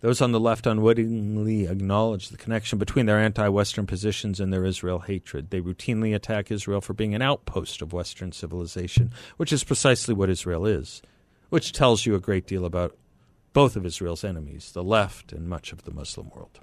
Those 0.00 0.20
on 0.20 0.32
the 0.32 0.38
left 0.38 0.66
unwittingly 0.66 1.66
acknowledge 1.66 2.28
the 2.28 2.36
connection 2.36 2.78
between 2.78 3.06
their 3.06 3.18
anti 3.18 3.48
Western 3.48 3.86
positions 3.86 4.38
and 4.38 4.52
their 4.52 4.66
Israel 4.66 5.00
hatred. 5.00 5.48
They 5.48 5.62
routinely 5.62 6.14
attack 6.14 6.52
Israel 6.52 6.82
for 6.82 6.92
being 6.92 7.14
an 7.14 7.22
outpost 7.22 7.80
of 7.80 7.94
Western 7.94 8.32
civilization, 8.32 9.12
which 9.38 9.52
is 9.52 9.64
precisely 9.64 10.14
what 10.14 10.30
Israel 10.30 10.66
is, 10.66 11.00
which 11.48 11.72
tells 11.72 12.04
you 12.04 12.14
a 12.14 12.20
great 12.20 12.46
deal 12.46 12.66
about 12.66 12.96
both 13.54 13.76
of 13.76 13.86
Israel's 13.86 14.24
enemies, 14.24 14.72
the 14.72 14.84
left 14.84 15.32
and 15.32 15.48
much 15.48 15.72
of 15.72 15.84
the 15.84 15.90
Muslim 15.90 16.28
world. 16.28 16.60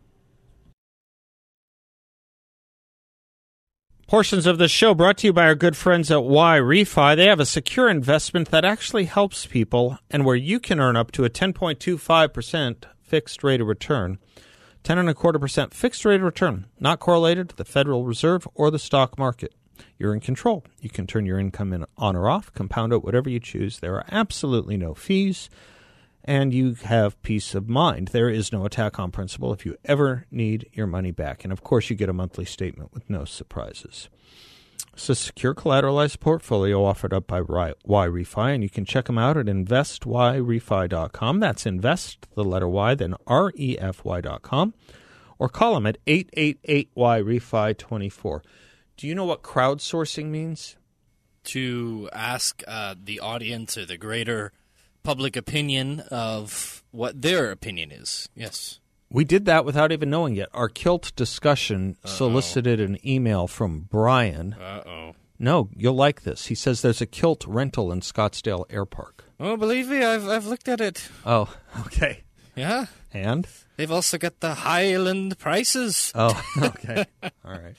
Portions 4.07 4.45
of 4.45 4.59
the 4.59 4.67
show 4.67 4.93
brought 4.93 5.17
to 5.17 5.27
you 5.27 5.33
by 5.33 5.45
our 5.45 5.55
good 5.55 5.75
friends 5.75 6.11
at 6.11 6.19
YRefy. 6.19 7.15
They 7.15 7.25
have 7.25 7.39
a 7.39 7.45
secure 7.45 7.89
investment 7.89 8.51
that 8.51 8.63
actually 8.63 9.05
helps 9.05 9.47
people 9.47 9.97
and 10.11 10.23
where 10.23 10.35
you 10.35 10.59
can 10.59 10.79
earn 10.79 10.95
up 10.95 11.11
to 11.13 11.25
a 11.25 11.29
10.25% 11.29 12.83
fixed 13.01 13.43
rate 13.43 13.61
of 13.61 13.67
return. 13.67 14.19
10 14.83 14.99
and 14.99 15.09
a 15.09 15.15
quarter 15.15 15.39
percent 15.39 15.73
fixed 15.73 16.05
rate 16.05 16.17
of 16.17 16.21
return, 16.21 16.67
not 16.79 16.99
correlated 16.99 17.49
to 17.49 17.55
the 17.55 17.65
Federal 17.65 18.05
Reserve 18.05 18.47
or 18.53 18.69
the 18.69 18.77
stock 18.77 19.17
market. 19.17 19.55
You're 19.97 20.13
in 20.13 20.19
control. 20.19 20.63
You 20.81 20.91
can 20.91 21.07
turn 21.07 21.25
your 21.25 21.39
income 21.39 21.73
in 21.73 21.83
on 21.97 22.15
or 22.15 22.29
off, 22.29 22.53
compound 22.53 22.93
it, 22.93 23.03
whatever 23.03 23.27
you 23.27 23.39
choose. 23.39 23.79
There 23.79 23.95
are 23.95 24.05
absolutely 24.11 24.77
no 24.77 24.93
fees 24.93 25.49
and 26.25 26.53
you 26.53 26.73
have 26.73 27.21
peace 27.21 27.55
of 27.55 27.69
mind. 27.69 28.09
There 28.09 28.29
is 28.29 28.51
no 28.51 28.65
attack 28.65 28.99
on 28.99 29.11
principle 29.11 29.53
if 29.53 29.65
you 29.65 29.77
ever 29.85 30.25
need 30.31 30.67
your 30.73 30.87
money 30.87 31.11
back. 31.11 31.43
And 31.43 31.53
of 31.53 31.63
course, 31.63 31.87
you 31.89 31.95
get 31.95 32.09
a 32.09 32.13
monthly 32.13 32.43
statement 32.45 32.93
with 32.93 33.09
no 33.09 33.25
surprises. 33.25 34.09
It's 34.93 35.07
a 35.07 35.15
secure 35.15 35.53
collateralized 35.53 36.19
portfolio 36.19 36.83
offered 36.83 37.13
up 37.13 37.27
by 37.27 37.41
YRefy, 37.41 38.55
and 38.55 38.63
you 38.63 38.69
can 38.69 38.85
check 38.85 39.05
them 39.05 39.19
out 39.19 39.37
at 39.37 39.45
investyrefy.com. 39.45 41.39
That's 41.39 41.65
invest, 41.65 42.27
the 42.33 42.43
letter 42.43 42.67
Y, 42.67 42.95
then 42.95 43.15
R-E-F-Y.com, 43.27 44.73
or 45.37 45.49
call 45.49 45.75
them 45.75 45.85
at 45.85 46.03
888-YRefy24. 46.05 48.41
Do 48.97 49.07
you 49.07 49.13
know 49.13 49.25
what 49.25 49.43
crowdsourcing 49.43 50.25
means? 50.25 50.77
To 51.43 52.09
ask 52.11 52.63
uh, 52.67 52.95
the 53.01 53.19
audience 53.19 53.77
or 53.77 53.85
the 53.85 53.97
greater– 53.97 54.51
public 55.05 55.35
opinion 55.37 56.01
of 56.11 56.83
what 56.91 57.21
their 57.21 57.51
opinion 57.51 57.91
is. 57.91 58.27
Yes. 58.35 58.79
We 59.09 59.23
did 59.23 59.45
that 59.45 59.63
without 59.65 59.91
even 59.91 60.09
knowing 60.09 60.35
yet. 60.35 60.49
Our 60.53 60.67
kilt 60.67 61.13
discussion 61.15 61.95
Uh-oh. 62.03 62.09
solicited 62.11 62.79
an 62.81 62.97
email 63.07 63.47
from 63.47 63.81
Brian. 63.89 64.53
Uh 64.53 64.83
oh. 64.85 65.15
No, 65.37 65.69
you'll 65.75 65.95
like 65.95 66.23
this. 66.23 66.47
He 66.47 66.55
says 66.55 66.81
there's 66.81 67.01
a 67.01 67.05
kilt 67.05 67.45
rental 67.45 67.91
in 67.91 67.99
Scottsdale 68.01 68.65
Air 68.69 68.85
Park. 68.85 69.25
Oh, 69.39 69.57
believe 69.57 69.89
me, 69.89 70.03
I've 70.03 70.27
I've 70.27 70.45
looked 70.47 70.67
at 70.67 70.81
it. 70.81 71.07
Oh, 71.25 71.53
okay. 71.85 72.23
Yeah. 72.55 72.85
And 73.15 73.47
they've 73.77 73.91
also 73.91 74.17
got 74.17 74.41
the 74.41 74.53
Highland 74.53 75.39
prices. 75.39 76.11
Oh, 76.13 76.39
okay. 76.61 77.05
All 77.23 77.51
right. 77.51 77.75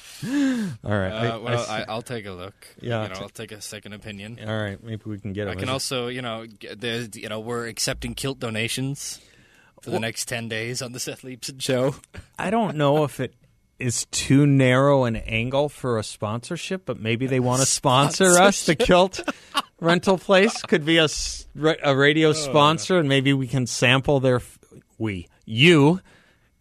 All 0.83 0.99
right. 0.99 1.11
Uh, 1.11 1.40
well, 1.40 1.66
I, 1.68 1.85
will 1.94 2.01
take 2.01 2.25
a 2.25 2.33
look. 2.33 2.55
Yeah. 2.81 3.03
You 3.03 3.09
know, 3.11 3.20
I'll 3.20 3.29
take 3.29 3.53
a 3.53 3.61
second 3.61 3.92
opinion. 3.92 4.40
All 4.42 4.59
right. 4.59 4.83
Maybe 4.83 5.03
we 5.05 5.18
can 5.18 5.35
get. 5.35 5.46
I 5.46 5.55
can 5.55 5.68
also, 5.68 6.09
you 6.09 6.22
know, 6.22 6.46
there's, 6.75 7.14
you 7.14 7.29
know, 7.29 7.40
we're 7.40 7.66
accepting 7.66 8.14
kilt 8.14 8.38
donations 8.38 9.20
for 9.83 9.90
well, 9.90 10.01
the 10.01 10.07
next 10.07 10.27
ten 10.27 10.49
days 10.49 10.81
on 10.81 10.92
the 10.92 11.01
Seth 11.01 11.20
Leibsohn 11.20 11.61
show. 11.61 11.96
I 12.38 12.49
don't 12.49 12.79
know 12.79 13.05
if 13.05 13.20
it 13.20 13.35
is 13.79 14.07
too 14.07 14.46
narrow 14.46 15.05
an 15.05 15.16
angle 15.16 15.68
for 15.68 15.99
a 15.99 16.03
sponsorship, 16.03 16.87
but 16.87 16.99
maybe 16.99 17.27
they 17.27 17.40
want 17.40 17.61
to 17.61 17.66
sponsor 17.70 18.38
us. 18.38 18.64
The 18.64 18.75
kilt 18.75 19.20
rental 19.81 20.16
place 20.16 20.62
could 20.62 20.87
be 20.87 20.96
a, 20.96 21.09
a 21.83 21.94
radio 21.94 22.31
oh. 22.31 22.33
sponsor, 22.33 22.99
and 22.99 23.07
maybe 23.07 23.35
we 23.35 23.46
can 23.46 23.66
sample 23.66 24.18
their 24.18 24.40
we 24.99 25.29
you. 25.45 26.01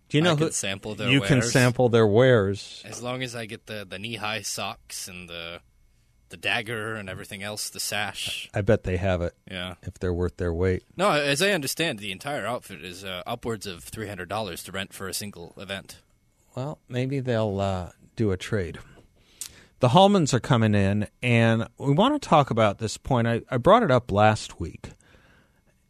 Do 0.09 0.17
you 0.17 0.23
know 0.23 0.33
I 0.33 0.35
who 0.35 0.51
sample 0.51 0.95
their 0.95 1.09
you 1.09 1.19
wares. 1.19 1.29
can 1.29 1.41
sample 1.41 1.89
their 1.89 2.07
wares 2.07 2.83
as 2.85 3.01
long 3.01 3.23
as 3.23 3.35
I 3.35 3.45
get 3.45 3.65
the 3.65 3.85
the 3.89 3.99
knee 3.99 4.15
high 4.15 4.41
socks 4.41 5.07
and 5.07 5.27
the 5.27 5.61
the 6.29 6.37
dagger 6.37 6.95
and 6.95 7.09
everything 7.09 7.43
else, 7.43 7.69
the 7.69 7.79
sash. 7.79 8.49
I 8.53 8.61
bet 8.61 8.83
they 8.83 8.97
have 8.97 9.21
it. 9.21 9.33
Yeah, 9.49 9.75
if 9.83 9.95
they're 9.95 10.13
worth 10.13 10.37
their 10.37 10.53
weight. 10.53 10.83
No, 10.97 11.11
as 11.11 11.41
I 11.41 11.51
understand, 11.51 11.99
the 11.99 12.11
entire 12.11 12.45
outfit 12.45 12.83
is 12.83 13.03
uh, 13.03 13.23
upwards 13.25 13.65
of 13.65 13.83
three 13.83 14.07
hundred 14.07 14.29
dollars 14.29 14.63
to 14.63 14.71
rent 14.71 14.93
for 14.93 15.07
a 15.07 15.13
single 15.13 15.53
event. 15.57 16.01
Well, 16.55 16.79
maybe 16.87 17.19
they'll 17.19 17.59
uh, 17.59 17.89
do 18.15 18.31
a 18.31 18.37
trade. 18.37 18.79
The 19.79 19.89
Hallmans 19.89 20.33
are 20.33 20.39
coming 20.39 20.73
in, 20.73 21.07
and 21.21 21.67
we 21.77 21.93
want 21.93 22.19
to 22.19 22.27
talk 22.27 22.49
about 22.49 22.79
this 22.79 22.97
point. 22.97 23.27
I, 23.27 23.41
I 23.49 23.57
brought 23.57 23.83
it 23.83 23.91
up 23.91 24.11
last 24.11 24.59
week 24.59 24.91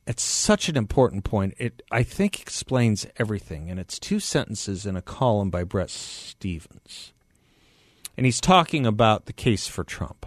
it's 0.08 0.24
such 0.24 0.70
an 0.70 0.78
important 0.78 1.24
point. 1.24 1.56
It 1.58 1.82
I 1.92 2.04
think 2.04 2.40
explains 2.40 3.08
everything, 3.18 3.70
and 3.70 3.80
it's 3.80 4.00
two 4.00 4.20
sentences 4.20 4.86
in 4.86 4.96
a 4.96 5.02
column 5.02 5.50
by 5.50 5.64
Bret 5.64 5.90
Stephens. 5.90 7.12
and 8.18 8.26
he's 8.26 8.40
talking 8.40 8.86
about 8.86 9.26
the 9.26 9.34
case 9.34 9.68
for 9.68 9.84
Trump 9.84 10.26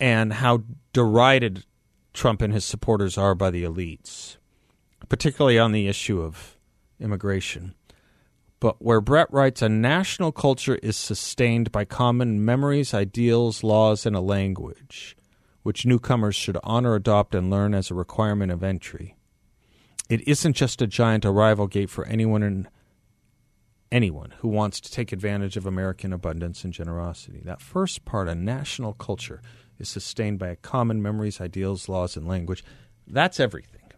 and 0.00 0.32
how 0.34 0.62
derided 0.92 1.64
Trump 2.14 2.40
and 2.40 2.54
his 2.54 2.64
supporters 2.64 3.18
are 3.18 3.34
by 3.34 3.50
the 3.50 3.64
elites, 3.64 4.36
particularly 5.08 5.58
on 5.58 5.72
the 5.72 5.88
issue 5.88 6.22
of 6.22 6.56
immigration. 6.98 7.74
But 8.60 8.80
where 8.80 9.02
Bret 9.02 9.30
writes, 9.30 9.60
a 9.60 9.68
national 9.68 10.32
culture 10.32 10.76
is 10.76 10.96
sustained 10.96 11.70
by 11.70 11.84
common 11.84 12.42
memories, 12.42 12.94
ideals, 12.94 13.62
laws, 13.62 14.06
and 14.06 14.16
a 14.16 14.20
language 14.20 15.14
which 15.66 15.84
newcomers 15.84 16.36
should 16.36 16.56
honor, 16.62 16.94
adopt, 16.94 17.34
and 17.34 17.50
learn 17.50 17.74
as 17.74 17.90
a 17.90 17.94
requirement 17.94 18.52
of 18.52 18.62
entry. 18.62 19.16
It 20.08 20.20
isn't 20.28 20.52
just 20.52 20.80
a 20.80 20.86
giant 20.86 21.24
arrival 21.24 21.66
gate 21.66 21.90
for 21.90 22.06
anyone 22.06 22.44
and 22.44 22.68
anyone 23.90 24.32
who 24.38 24.46
wants 24.46 24.80
to 24.80 24.92
take 24.92 25.10
advantage 25.10 25.56
of 25.56 25.66
American 25.66 26.12
abundance 26.12 26.62
and 26.62 26.72
generosity. 26.72 27.40
That 27.44 27.60
first 27.60 28.04
part, 28.04 28.28
a 28.28 28.34
national 28.36 28.92
culture, 28.92 29.42
is 29.76 29.88
sustained 29.88 30.38
by 30.38 30.50
a 30.50 30.56
common 30.56 31.02
memories, 31.02 31.40
ideals, 31.40 31.88
laws, 31.88 32.16
and 32.16 32.28
language. 32.28 32.62
That's 33.04 33.40
everything. 33.40 33.90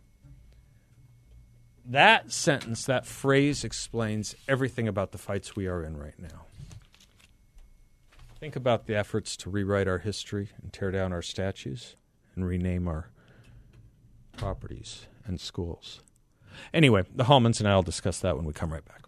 that 1.84 2.32
sentence, 2.32 2.86
that 2.86 3.04
phrase 3.04 3.62
explains 3.62 4.34
everything 4.48 4.88
about 4.88 5.12
the 5.12 5.18
fights 5.18 5.54
we 5.54 5.66
are 5.66 5.84
in 5.84 5.98
right 5.98 6.18
now. 6.18 6.46
Think 8.40 8.54
about 8.54 8.86
the 8.86 8.94
efforts 8.94 9.36
to 9.38 9.50
rewrite 9.50 9.88
our 9.88 9.98
history 9.98 10.50
and 10.62 10.72
tear 10.72 10.92
down 10.92 11.12
our 11.12 11.22
statues 11.22 11.96
and 12.36 12.46
rename 12.46 12.86
our 12.86 13.10
properties 14.36 15.06
and 15.24 15.40
schools. 15.40 16.02
Anyway, 16.72 17.04
the 17.12 17.24
Hallmans 17.24 17.58
and 17.58 17.68
I 17.68 17.74
will 17.74 17.82
discuss 17.82 18.20
that 18.20 18.36
when 18.36 18.44
we 18.44 18.52
come 18.52 18.72
right 18.72 18.84
back. 18.84 19.07